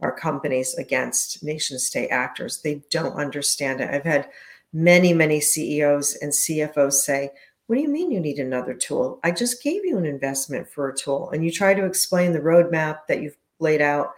our 0.00 0.12
companies 0.12 0.74
against 0.74 1.42
nation 1.42 1.78
state 1.78 2.08
actors. 2.08 2.60
They 2.62 2.82
don't 2.90 3.14
understand 3.14 3.80
it. 3.80 3.90
I've 3.92 4.04
had 4.04 4.28
many, 4.72 5.12
many 5.12 5.40
CEOs 5.40 6.16
and 6.16 6.32
CFOs 6.32 6.94
say, 6.94 7.30
What 7.66 7.76
do 7.76 7.82
you 7.82 7.88
mean 7.88 8.10
you 8.10 8.20
need 8.20 8.38
another 8.38 8.74
tool? 8.74 9.20
I 9.24 9.30
just 9.30 9.62
gave 9.62 9.84
you 9.84 9.96
an 9.96 10.04
investment 10.04 10.68
for 10.68 10.88
a 10.88 10.96
tool. 10.96 11.30
And 11.30 11.44
you 11.44 11.50
try 11.50 11.74
to 11.74 11.86
explain 11.86 12.32
the 12.32 12.40
roadmap 12.40 13.06
that 13.08 13.22
you've 13.22 13.36
laid 13.60 13.80
out 13.80 14.10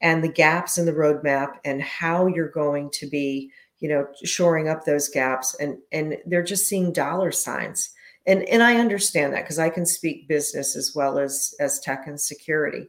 and 0.00 0.22
the 0.22 0.28
gaps 0.28 0.78
in 0.78 0.86
the 0.86 0.92
roadmap 0.92 1.54
and 1.64 1.82
how 1.82 2.26
you're 2.26 2.48
going 2.48 2.90
to 2.90 3.06
be, 3.06 3.50
you 3.80 3.88
know, 3.88 4.06
shoring 4.24 4.68
up 4.68 4.84
those 4.84 5.08
gaps. 5.08 5.54
And 5.60 5.78
and 5.92 6.16
they're 6.26 6.42
just 6.42 6.66
seeing 6.66 6.92
dollar 6.92 7.32
signs. 7.32 7.90
And 8.26 8.42
and 8.48 8.62
I 8.62 8.76
understand 8.76 9.32
that 9.32 9.44
because 9.44 9.58
I 9.58 9.70
can 9.70 9.86
speak 9.86 10.28
business 10.28 10.76
as 10.76 10.92
well 10.94 11.18
as 11.18 11.54
as 11.60 11.80
tech 11.80 12.06
and 12.06 12.20
security. 12.20 12.88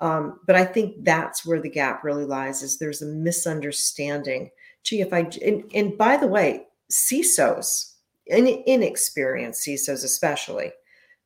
Um, 0.00 0.40
but 0.46 0.56
I 0.56 0.64
think 0.64 1.04
that's 1.04 1.46
where 1.46 1.60
the 1.60 1.70
gap 1.70 2.02
really 2.02 2.24
lies 2.24 2.62
is 2.62 2.78
there's 2.78 3.02
a 3.02 3.06
misunderstanding. 3.06 4.50
Gee, 4.82 5.00
if 5.00 5.12
I 5.12 5.30
and, 5.44 5.70
and 5.72 5.96
by 5.96 6.16
the 6.16 6.26
way, 6.26 6.66
CISOs, 6.90 7.94
in, 8.26 8.46
inexperienced 8.66 9.66
CISOs 9.66 10.04
especially. 10.04 10.72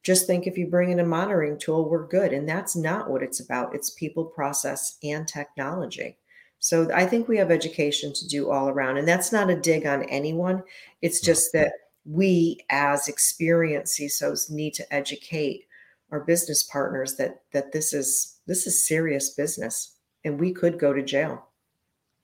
Just 0.02 0.26
think 0.26 0.46
if 0.46 0.56
you 0.56 0.68
bring 0.68 0.90
in 0.90 1.00
a 1.00 1.04
monitoring 1.04 1.58
tool, 1.58 1.88
we're 1.88 2.06
good. 2.06 2.32
And 2.32 2.48
that's 2.48 2.76
not 2.76 3.10
what 3.10 3.24
it's 3.24 3.40
about. 3.40 3.74
It's 3.74 3.90
people, 3.90 4.24
process, 4.24 4.98
and 5.02 5.26
technology. 5.26 6.16
So 6.58 6.90
I 6.92 7.06
think 7.06 7.28
we 7.28 7.36
have 7.36 7.50
education 7.50 8.12
to 8.14 8.28
do 8.28 8.50
all 8.50 8.68
around. 8.68 8.96
And 8.96 9.06
that's 9.06 9.32
not 9.32 9.50
a 9.50 9.60
dig 9.60 9.86
on 9.86 10.02
anyone. 10.04 10.62
It's 11.02 11.20
just 11.20 11.52
that 11.52 11.72
we 12.04 12.58
as 12.70 13.08
experienced 13.08 13.98
CISOs 13.98 14.50
need 14.50 14.74
to 14.74 14.94
educate 14.94 15.64
our 16.12 16.20
business 16.20 16.62
partners 16.62 17.16
that 17.16 17.42
that 17.52 17.72
this 17.72 17.92
is 17.92 18.38
this 18.46 18.66
is 18.66 18.86
serious 18.86 19.30
business 19.30 19.96
and 20.24 20.38
we 20.38 20.52
could 20.52 20.78
go 20.78 20.92
to 20.92 21.02
jail 21.02 21.48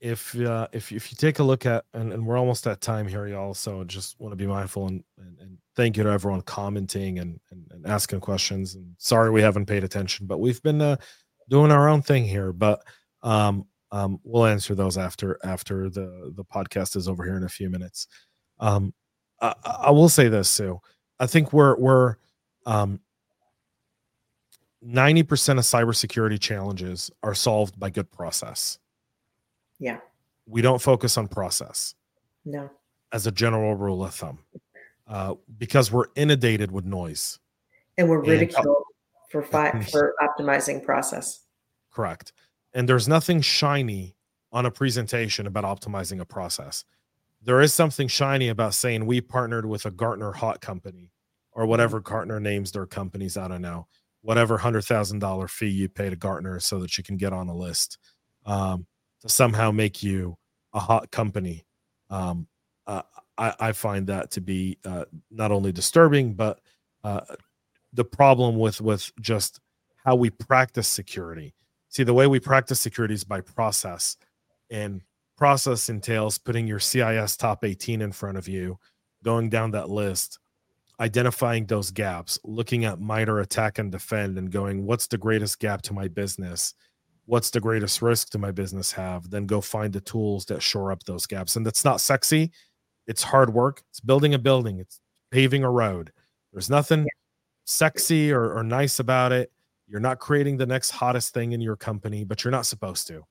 if 0.03 0.37
uh, 0.41 0.67
if 0.73 0.91
if 0.91 1.11
you 1.11 1.15
take 1.15 1.39
a 1.39 1.43
look 1.43 1.65
at 1.65 1.85
and, 1.93 2.11
and 2.11 2.25
we're 2.25 2.37
almost 2.37 2.67
at 2.67 2.81
time 2.81 3.07
here, 3.07 3.25
y'all. 3.25 3.53
So 3.53 3.85
just 3.85 4.19
want 4.19 4.33
to 4.33 4.35
be 4.35 4.45
mindful 4.45 4.87
and, 4.87 5.01
and, 5.17 5.39
and 5.39 5.57
thank 5.77 5.95
you 5.95 6.03
to 6.03 6.09
everyone 6.09 6.41
commenting 6.41 7.19
and, 7.19 7.39
and, 7.51 7.65
and 7.71 7.87
asking 7.87 8.19
questions. 8.19 8.75
And 8.75 8.93
sorry 8.97 9.31
we 9.31 9.41
haven't 9.41 9.65
paid 9.65 9.85
attention, 9.85 10.27
but 10.27 10.41
we've 10.41 10.61
been 10.61 10.81
uh, 10.81 10.97
doing 11.49 11.71
our 11.71 11.87
own 11.87 12.01
thing 12.01 12.25
here. 12.25 12.51
But 12.51 12.83
um, 13.21 13.65
um, 13.93 14.19
we'll 14.23 14.47
answer 14.47 14.73
those 14.73 14.97
after 14.97 15.37
after 15.43 15.87
the 15.87 16.33
the 16.35 16.43
podcast 16.43 16.95
is 16.95 17.07
over 17.07 17.23
here 17.23 17.37
in 17.37 17.43
a 17.43 17.49
few 17.49 17.69
minutes. 17.69 18.07
Um, 18.59 18.91
I, 19.39 19.53
I 19.63 19.91
will 19.91 20.09
say 20.09 20.29
this, 20.29 20.49
Sue. 20.49 20.79
I 21.19 21.27
think 21.27 21.53
we're 21.53 21.77
we're 21.77 22.15
um, 22.65 22.99
90% 24.85 25.27
of 25.51 25.63
cybersecurity 25.63 26.39
challenges 26.39 27.11
are 27.21 27.35
solved 27.35 27.79
by 27.79 27.89
good 27.89 28.11
process. 28.11 28.79
Yeah. 29.79 29.99
We 30.47 30.61
don't 30.61 30.81
focus 30.81 31.17
on 31.17 31.27
process. 31.27 31.93
No. 32.45 32.69
As 33.11 33.27
a 33.27 33.31
general 33.31 33.75
rule 33.75 34.03
of 34.03 34.13
thumb, 34.13 34.39
uh, 35.07 35.35
because 35.59 35.91
we're 35.91 36.07
inundated 36.15 36.71
with 36.71 36.83
noise. 36.83 37.39
And 37.97 38.09
we're 38.09 38.21
ridiculed 38.21 38.65
and, 38.65 39.31
for 39.31 39.43
fi- 39.43 39.79
for 39.91 40.15
optimizing 40.19 40.83
process. 40.83 41.45
Correct. 41.91 42.33
And 42.73 42.89
there's 42.89 43.07
nothing 43.07 43.41
shiny 43.41 44.15
on 44.51 44.65
a 44.65 44.71
presentation 44.71 45.47
about 45.47 45.63
optimizing 45.63 46.19
a 46.19 46.25
process. 46.25 46.85
There 47.41 47.61
is 47.61 47.73
something 47.73 48.07
shiny 48.07 48.49
about 48.49 48.73
saying 48.73 49.05
we 49.05 49.19
partnered 49.21 49.65
with 49.65 49.85
a 49.85 49.91
Gartner 49.91 50.31
hot 50.31 50.61
company 50.61 51.11
or 51.51 51.65
whatever 51.65 51.99
mm-hmm. 51.99 52.13
Gartner 52.13 52.39
names 52.39 52.71
their 52.71 52.85
companies. 52.85 53.37
I 53.37 53.47
don't 53.47 53.61
know. 53.61 53.87
Whatever 54.21 54.57
hundred 54.57 54.85
thousand 54.85 55.19
dollar 55.19 55.47
fee 55.47 55.67
you 55.67 55.89
pay 55.89 56.09
to 56.09 56.15
Gartner 56.15 56.59
so 56.59 56.79
that 56.79 56.97
you 56.97 57.03
can 57.03 57.17
get 57.17 57.33
on 57.33 57.49
a 57.49 57.55
list. 57.55 57.97
Um, 58.45 58.87
to 59.21 59.29
somehow 59.29 59.71
make 59.71 60.03
you 60.03 60.37
a 60.73 60.79
hot 60.79 61.11
company. 61.11 61.65
Um, 62.09 62.47
uh, 62.85 63.03
I, 63.37 63.53
I, 63.59 63.71
find 63.71 64.07
that 64.07 64.31
to 64.31 64.41
be 64.41 64.77
uh, 64.85 65.05
not 65.31 65.51
only 65.51 65.71
disturbing, 65.71 66.33
but 66.33 66.59
uh, 67.03 67.21
the 67.93 68.03
problem 68.03 68.57
with 68.57 68.81
with 68.81 69.11
just 69.21 69.59
how 70.05 70.15
we 70.15 70.29
practice 70.29 70.87
security. 70.87 71.53
See, 71.93 72.03
the 72.03 72.13
way 72.13 72.25
we 72.25 72.39
practice 72.39 72.79
security 72.79 73.13
is 73.13 73.23
by 73.23 73.41
process, 73.41 74.17
and 74.71 75.01
process 75.37 75.89
entails 75.89 76.39
putting 76.39 76.67
your 76.67 76.79
CIS 76.79 77.37
top 77.37 77.63
18 77.63 78.01
in 78.01 78.11
front 78.11 78.37
of 78.37 78.47
you, 78.47 78.79
going 79.23 79.49
down 79.49 79.71
that 79.71 79.89
list, 79.89 80.39
identifying 80.99 81.67
those 81.67 81.91
gaps, 81.91 82.39
looking 82.43 82.83
at 82.85 82.99
MITRE 82.99 83.41
attack 83.41 83.77
and 83.77 83.91
defend, 83.91 84.39
and 84.39 84.51
going, 84.51 84.85
what's 84.87 85.05
the 85.05 85.19
greatest 85.19 85.59
gap 85.59 85.83
to 85.83 85.93
my 85.93 86.07
business? 86.07 86.73
what's 87.25 87.49
the 87.49 87.59
greatest 87.59 88.01
risk 88.01 88.29
to 88.31 88.37
my 88.37 88.51
business 88.51 88.91
have? 88.91 89.29
Then 89.29 89.45
go 89.45 89.61
find 89.61 89.93
the 89.93 90.01
tools 90.01 90.45
that 90.45 90.61
shore 90.61 90.91
up 90.91 91.03
those 91.03 91.25
gaps 91.25 91.55
and 91.55 91.65
that's 91.65 91.85
not 91.85 92.01
sexy. 92.01 92.51
It's 93.07 93.23
hard 93.23 93.53
work. 93.53 93.83
It's 93.89 93.99
building 93.99 94.33
a 94.33 94.39
building. 94.39 94.79
It's 94.79 94.99
paving 95.31 95.63
a 95.63 95.71
road. 95.71 96.11
There's 96.51 96.69
nothing 96.69 97.07
sexy 97.65 98.31
or, 98.31 98.53
or 98.53 98.63
nice 98.63 98.99
about 98.99 99.31
it 99.31 99.51
you're 99.93 100.01
not 100.01 100.17
creating 100.17 100.57
the 100.57 100.65
next 100.65 100.89
hottest 100.89 101.35
thing 101.35 101.51
in 101.51 101.61
your 101.61 101.75
company 101.75 102.23
but 102.23 102.43
you're 102.43 102.51
not 102.51 102.65
supposed 102.65 103.07
to. 103.07 103.21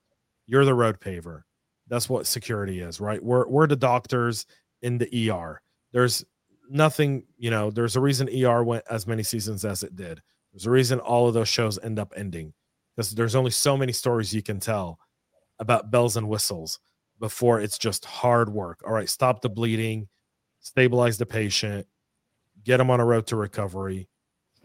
You're 0.47 0.63
the 0.63 0.73
road 0.73 1.01
paver. 1.01 1.41
That's 1.89 2.07
what 2.09 2.25
security 2.25 2.79
is 2.79 3.01
right? 3.01 3.21
We're, 3.21 3.47
we're 3.47 3.67
the 3.67 3.75
doctors 3.75 4.45
in 4.81 4.97
the 4.97 5.29
er 5.29 5.61
there's 5.91 6.23
nothing 6.69 7.25
you 7.37 7.51
know 7.51 7.69
there's 7.69 7.97
a 7.97 8.01
reason 8.01 8.29
er 8.43 8.63
went 8.63 8.85
as 8.89 9.05
many 9.05 9.23
seasons 9.23 9.65
as 9.65 9.83
it 9.83 9.95
did. 9.97 10.21
There's 10.53 10.65
a 10.65 10.71
reason 10.71 10.99
all 10.99 11.27
of 11.27 11.33
those 11.33 11.49
shows 11.49 11.77
end 11.83 11.99
up 11.99 12.13
ending 12.15 12.53
because 12.95 13.11
there's 13.11 13.35
only 13.35 13.51
so 13.51 13.75
many 13.75 13.91
stories 13.91 14.33
you 14.33 14.41
can 14.41 14.59
tell 14.59 14.99
about 15.59 15.91
bells 15.91 16.15
and 16.15 16.29
whistles 16.29 16.79
before 17.19 17.59
it's 17.59 17.77
just 17.77 18.05
hard 18.05 18.49
work. 18.49 18.81
All 18.85 18.93
right, 18.93 19.09
stop 19.09 19.41
the 19.41 19.49
bleeding, 19.49 20.07
stabilize 20.59 21.17
the 21.17 21.25
patient, 21.25 21.87
get 22.63 22.77
them 22.77 22.89
on 22.89 22.99
a 22.99 23.05
road 23.05 23.27
to 23.27 23.35
recovery, 23.35 24.07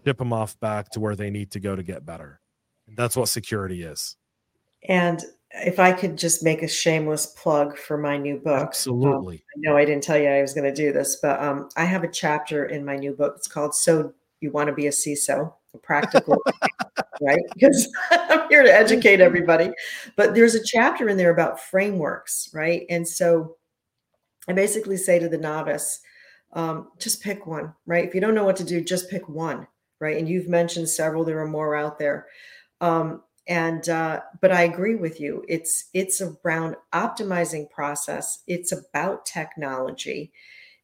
ship 0.09 0.18
them 0.18 0.33
off 0.33 0.59
back 0.61 0.88
to 0.90 1.01
where 1.01 1.14
they 1.14 1.29
need 1.29 1.51
to 1.51 1.61
go 1.61 1.77
to 1.77 1.83
get 1.83 2.07
better. 2.07 2.40
And 2.87 2.97
that's 2.97 3.14
what 3.14 3.29
security 3.29 3.83
is. 3.83 4.16
And 4.88 5.23
if 5.51 5.79
I 5.79 5.92
could 5.92 6.16
just 6.16 6.42
make 6.42 6.62
a 6.62 6.68
shameless 6.68 7.27
plug 7.27 7.77
for 7.77 7.99
my 7.99 8.16
new 8.16 8.38
book. 8.38 8.68
Absolutely. 8.68 9.37
Um, 9.37 9.42
I 9.42 9.59
know 9.59 9.77
I 9.77 9.85
didn't 9.85 10.03
tell 10.03 10.16
you 10.16 10.29
I 10.29 10.40
was 10.40 10.55
going 10.55 10.64
to 10.64 10.75
do 10.75 10.92
this, 10.92 11.16
but 11.16 11.40
um, 11.42 11.68
I 11.77 11.85
have 11.85 12.05
a 12.05 12.11
chapter 12.11 12.66
in 12.66 12.87
my 12.87 12.97
new 12.97 13.12
book. 13.12 13.35
It's 13.37 13.49
called 13.49 13.75
So 13.75 14.14
You 14.40 14.51
Want 14.51 14.68
to 14.68 14.73
Be 14.73 14.87
a 14.87 14.90
CISO, 14.90 15.53
a 15.75 15.79
practical 15.79 16.38
right? 17.21 17.40
Because 17.53 17.92
I'm 18.11 18.49
here 18.49 18.62
to 18.62 18.73
educate 18.73 19.21
everybody. 19.21 19.71
But 20.16 20.35
there's 20.35 20.55
a 20.55 20.64
chapter 20.64 21.09
in 21.11 21.18
there 21.18 21.33
about 21.33 21.61
frameworks, 21.61 22.49
right? 22.55 22.87
And 22.88 23.07
so 23.07 23.57
I 24.49 24.55
basically 24.55 24.97
say 24.97 25.18
to 25.18 25.29
the 25.29 25.38
novice, 25.38 26.01
um, 26.55 26.88
just 26.99 27.23
pick 27.23 27.47
one, 27.47 27.75
right? 27.85 28.07
If 28.07 28.14
you 28.14 28.23
don't 28.23 28.35
know 28.35 28.44
what 28.44 28.57
to 28.57 28.64
do, 28.64 28.81
just 28.81 29.11
pick 29.11 29.29
one, 29.29 29.66
right? 30.00 30.16
And 30.16 30.28
you've 30.28 30.48
mentioned 30.48 30.88
several, 30.88 31.24
there 31.24 31.40
are 31.40 31.48
more 31.48 31.76
out 31.76 31.98
there. 31.98 32.26
Um, 32.80 33.22
and 33.46 33.88
uh, 33.88 34.20
but 34.40 34.52
I 34.52 34.62
agree 34.62 34.94
with 34.94 35.20
you. 35.20 35.44
It's 35.48 35.88
it's 35.94 36.20
around 36.20 36.76
optimizing 36.92 37.70
process. 37.70 38.40
It's 38.46 38.72
about 38.72 39.24
technology 39.24 40.32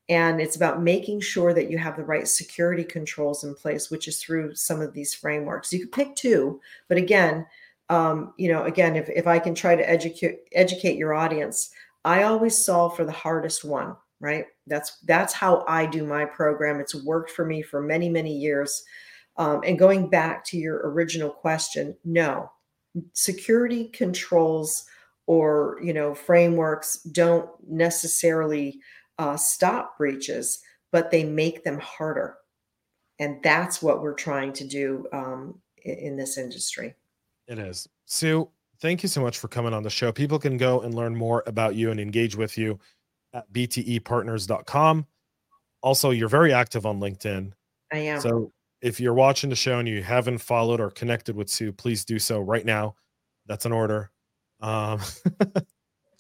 and 0.09 0.41
it's 0.41 0.57
about 0.57 0.83
making 0.83 1.21
sure 1.21 1.55
that 1.55 1.71
you 1.71 1.79
have 1.79 1.97
the 1.97 2.05
right 2.05 2.29
security 2.29 2.85
controls 2.85 3.45
in 3.45 3.55
place 3.55 3.91
which 3.91 4.07
is 4.09 4.23
through 4.23 4.55
some 4.55 4.81
of 4.81 4.93
these 4.93 5.15
frameworks 5.15 5.73
you 5.73 5.81
could 5.81 5.93
pick 5.93 6.15
two 6.15 6.61
but 6.89 6.99
again 6.99 7.47
um, 7.91 8.33
you 8.37 8.51
know 8.51 8.65
again 8.65 8.97
if, 8.97 9.09
if 9.11 9.27
i 9.27 9.39
can 9.39 9.55
try 9.55 9.75
to 9.75 9.89
educate 9.89 10.41
educate 10.53 10.97
your 10.97 11.15
audience 11.15 11.71
i 12.05 12.23
always 12.23 12.57
solve 12.57 12.95
for 12.97 13.05
the 13.05 13.13
hardest 13.13 13.65
one 13.65 13.97
right 14.25 14.47
that's 14.67 14.99
that's 15.05 15.33
how 15.33 15.65
i 15.69 15.87
do 15.87 16.05
my 16.05 16.25
program 16.25 16.81
it's 16.81 16.95
worked 17.05 17.31
for 17.31 17.45
me 17.45 17.63
for 17.63 17.81
many 17.81 18.09
many 18.09 18.35
years 18.35 18.83
um, 19.37 19.61
and 19.67 19.79
going 19.79 20.09
back 20.09 20.45
to 20.45 20.57
your 20.57 20.89
original 20.91 21.31
question 21.31 21.97
no 22.05 22.51
security 23.13 23.89
controls 23.89 24.85
or 25.27 25.79
you 25.83 25.93
know 25.93 26.15
frameworks 26.15 27.03
don't 27.03 27.49
necessarily 27.69 28.81
uh, 29.19 29.37
stop 29.37 29.97
breaches, 29.97 30.61
but 30.93 31.11
they 31.11 31.25
make 31.25 31.65
them 31.65 31.79
harder. 31.79 32.37
And 33.19 33.43
that's 33.43 33.83
what 33.83 34.03
we're 34.03 34.15
trying 34.15 34.53
to 34.55 34.67
do 34.67 35.07
um, 35.13 35.61
in, 35.85 35.95
in 35.95 36.17
this 36.17 36.37
industry. 36.37 36.95
It 37.47 37.59
is. 37.59 37.89
Sue, 38.07 38.49
thank 38.81 39.03
you 39.03 39.09
so 39.09 39.21
much 39.21 39.39
for 39.39 39.49
coming 39.49 39.73
on 39.73 39.83
the 39.83 39.91
show. 39.91 40.11
People 40.11 40.39
can 40.39 40.57
go 40.57 40.81
and 40.81 40.95
learn 40.95 41.15
more 41.15 41.43
about 41.47 41.75
you 41.75 41.91
and 41.91 42.01
engage 42.01 42.37
with 42.37 42.59
you 42.59 42.79
at 43.35 43.53
btepartners.com. 43.53 45.07
Also, 45.83 46.11
you're 46.11 46.29
very 46.29 46.55
active 46.55 46.87
on 46.87 46.99
LinkedIn. 47.01 47.53
I 47.93 47.99
am. 47.99 48.21
So 48.21 48.53
if 48.81 48.99
you're 48.99 49.15
watching 49.15 49.51
the 49.51 49.57
show 49.57 49.79
and 49.79 49.89
you 49.89 50.03
haven't 50.03 50.39
followed 50.39 50.81
or 50.81 50.91
connected 50.91 51.37
with 51.37 51.51
Sue, 51.51 51.73
please 51.73 52.05
do 52.05 52.19
so 52.19 52.41
right 52.41 52.65
now. 52.65 52.95
That's 53.47 53.67
an 53.67 53.73
order. 53.73 54.11
Um, 54.61 55.01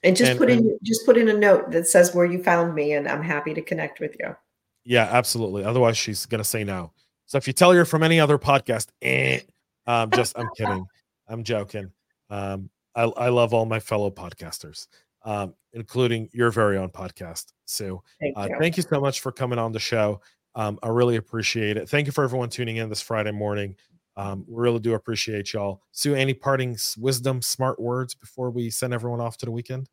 and 0.04 0.14
just 0.14 0.32
and, 0.32 0.38
put 0.38 0.50
in 0.50 0.58
and, 0.58 0.78
just 0.82 1.04
put 1.04 1.16
in 1.16 1.28
a 1.28 1.32
note 1.32 1.70
that 1.72 1.88
says 1.88 2.14
where 2.14 2.26
you 2.26 2.42
found 2.42 2.74
me 2.74 2.92
and 2.92 3.08
i'm 3.08 3.22
happy 3.22 3.54
to 3.54 3.62
connect 3.62 3.98
with 3.98 4.14
you 4.20 4.36
yeah 4.84 5.08
absolutely 5.10 5.64
otherwise 5.64 5.96
she's 5.96 6.26
gonna 6.26 6.44
say 6.44 6.62
no 6.62 6.92
so 7.26 7.38
if 7.38 7.46
you 7.46 7.52
tell 7.52 7.72
her 7.72 7.84
from 7.84 8.02
any 8.02 8.20
other 8.20 8.38
podcast 8.38 8.88
eh, 9.02 9.40
um 9.86 10.10
just 10.10 10.38
i'm 10.38 10.48
kidding 10.56 10.84
i'm 11.28 11.42
joking 11.42 11.90
um 12.30 12.68
I, 12.96 13.02
I 13.04 13.28
love 13.30 13.52
all 13.52 13.66
my 13.66 13.80
fellow 13.80 14.10
podcasters 14.10 14.86
um 15.24 15.54
including 15.72 16.28
your 16.32 16.50
very 16.50 16.76
own 16.76 16.88
podcast 16.88 17.52
sue 17.64 18.00
thank, 18.20 18.36
uh, 18.36 18.46
you. 18.48 18.56
thank 18.60 18.76
you 18.76 18.82
so 18.82 19.00
much 19.00 19.20
for 19.20 19.32
coming 19.32 19.58
on 19.58 19.72
the 19.72 19.80
show 19.80 20.20
Um, 20.54 20.78
I 20.82 20.88
really 20.88 21.16
appreciate 21.16 21.76
it. 21.76 21.88
Thank 21.88 22.06
you 22.06 22.12
for 22.12 22.22
everyone 22.24 22.48
tuning 22.48 22.76
in 22.76 22.88
this 22.88 23.00
Friday 23.00 23.32
morning. 23.32 23.76
Um, 24.16 24.44
we 24.46 24.62
really 24.62 24.78
do 24.78 24.94
appreciate 24.94 25.52
y'all. 25.52 25.82
Sue, 25.90 26.14
any 26.14 26.34
parting 26.34 26.76
wisdom, 26.96 27.42
smart 27.42 27.80
words 27.80 28.14
before 28.14 28.50
we 28.50 28.70
send 28.70 28.94
everyone 28.94 29.20
off 29.20 29.36
to 29.38 29.46
the 29.46 29.50
weekend? 29.50 29.88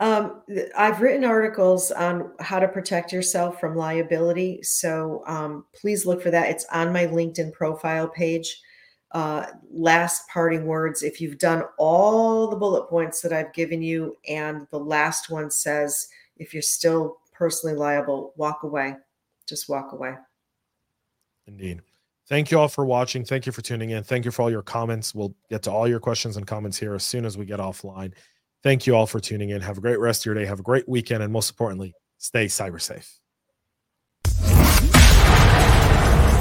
Um, 0.00 0.42
I've 0.76 1.00
written 1.00 1.24
articles 1.24 1.90
on 1.90 2.32
how 2.40 2.58
to 2.58 2.68
protect 2.68 3.12
yourself 3.12 3.58
from 3.58 3.76
liability. 3.76 4.62
So 4.62 5.22
um, 5.26 5.64
please 5.74 6.04
look 6.04 6.20
for 6.20 6.30
that. 6.30 6.50
It's 6.50 6.66
on 6.72 6.92
my 6.92 7.06
LinkedIn 7.06 7.52
profile 7.54 8.08
page. 8.08 8.60
Uh, 9.14 9.46
last 9.72 10.28
parting 10.28 10.66
words 10.66 11.04
if 11.04 11.20
you've 11.20 11.38
done 11.38 11.62
all 11.78 12.48
the 12.48 12.56
bullet 12.56 12.88
points 12.88 13.20
that 13.20 13.32
I've 13.32 13.52
given 13.52 13.80
you, 13.80 14.16
and 14.28 14.66
the 14.70 14.78
last 14.78 15.30
one 15.30 15.50
says, 15.50 16.08
if 16.36 16.52
you're 16.52 16.62
still 16.62 17.18
personally 17.32 17.76
liable, 17.76 18.32
walk 18.36 18.64
away. 18.64 18.96
Just 19.48 19.68
walk 19.68 19.92
away. 19.92 20.14
Indeed. 21.46 21.82
Thank 22.28 22.50
you 22.50 22.58
all 22.58 22.68
for 22.68 22.86
watching. 22.86 23.24
Thank 23.24 23.46
you 23.46 23.52
for 23.52 23.60
tuning 23.60 23.90
in. 23.90 24.02
Thank 24.02 24.24
you 24.24 24.30
for 24.30 24.42
all 24.42 24.50
your 24.50 24.62
comments. 24.62 25.14
We'll 25.14 25.34
get 25.50 25.62
to 25.64 25.70
all 25.70 25.86
your 25.86 26.00
questions 26.00 26.36
and 26.36 26.46
comments 26.46 26.78
here 26.78 26.94
as 26.94 27.04
soon 27.04 27.24
as 27.24 27.36
we 27.36 27.44
get 27.44 27.60
offline. 27.60 28.14
Thank 28.62 28.86
you 28.86 28.96
all 28.96 29.06
for 29.06 29.20
tuning 29.20 29.50
in. 29.50 29.60
Have 29.60 29.76
a 29.76 29.80
great 29.82 30.00
rest 30.00 30.22
of 30.22 30.26
your 30.26 30.34
day. 30.34 30.46
Have 30.46 30.60
a 30.60 30.62
great 30.62 30.88
weekend. 30.88 31.22
And 31.22 31.32
most 31.32 31.50
importantly, 31.50 31.94
stay 32.18 32.46
cyber 32.46 32.80
safe. 32.80 33.20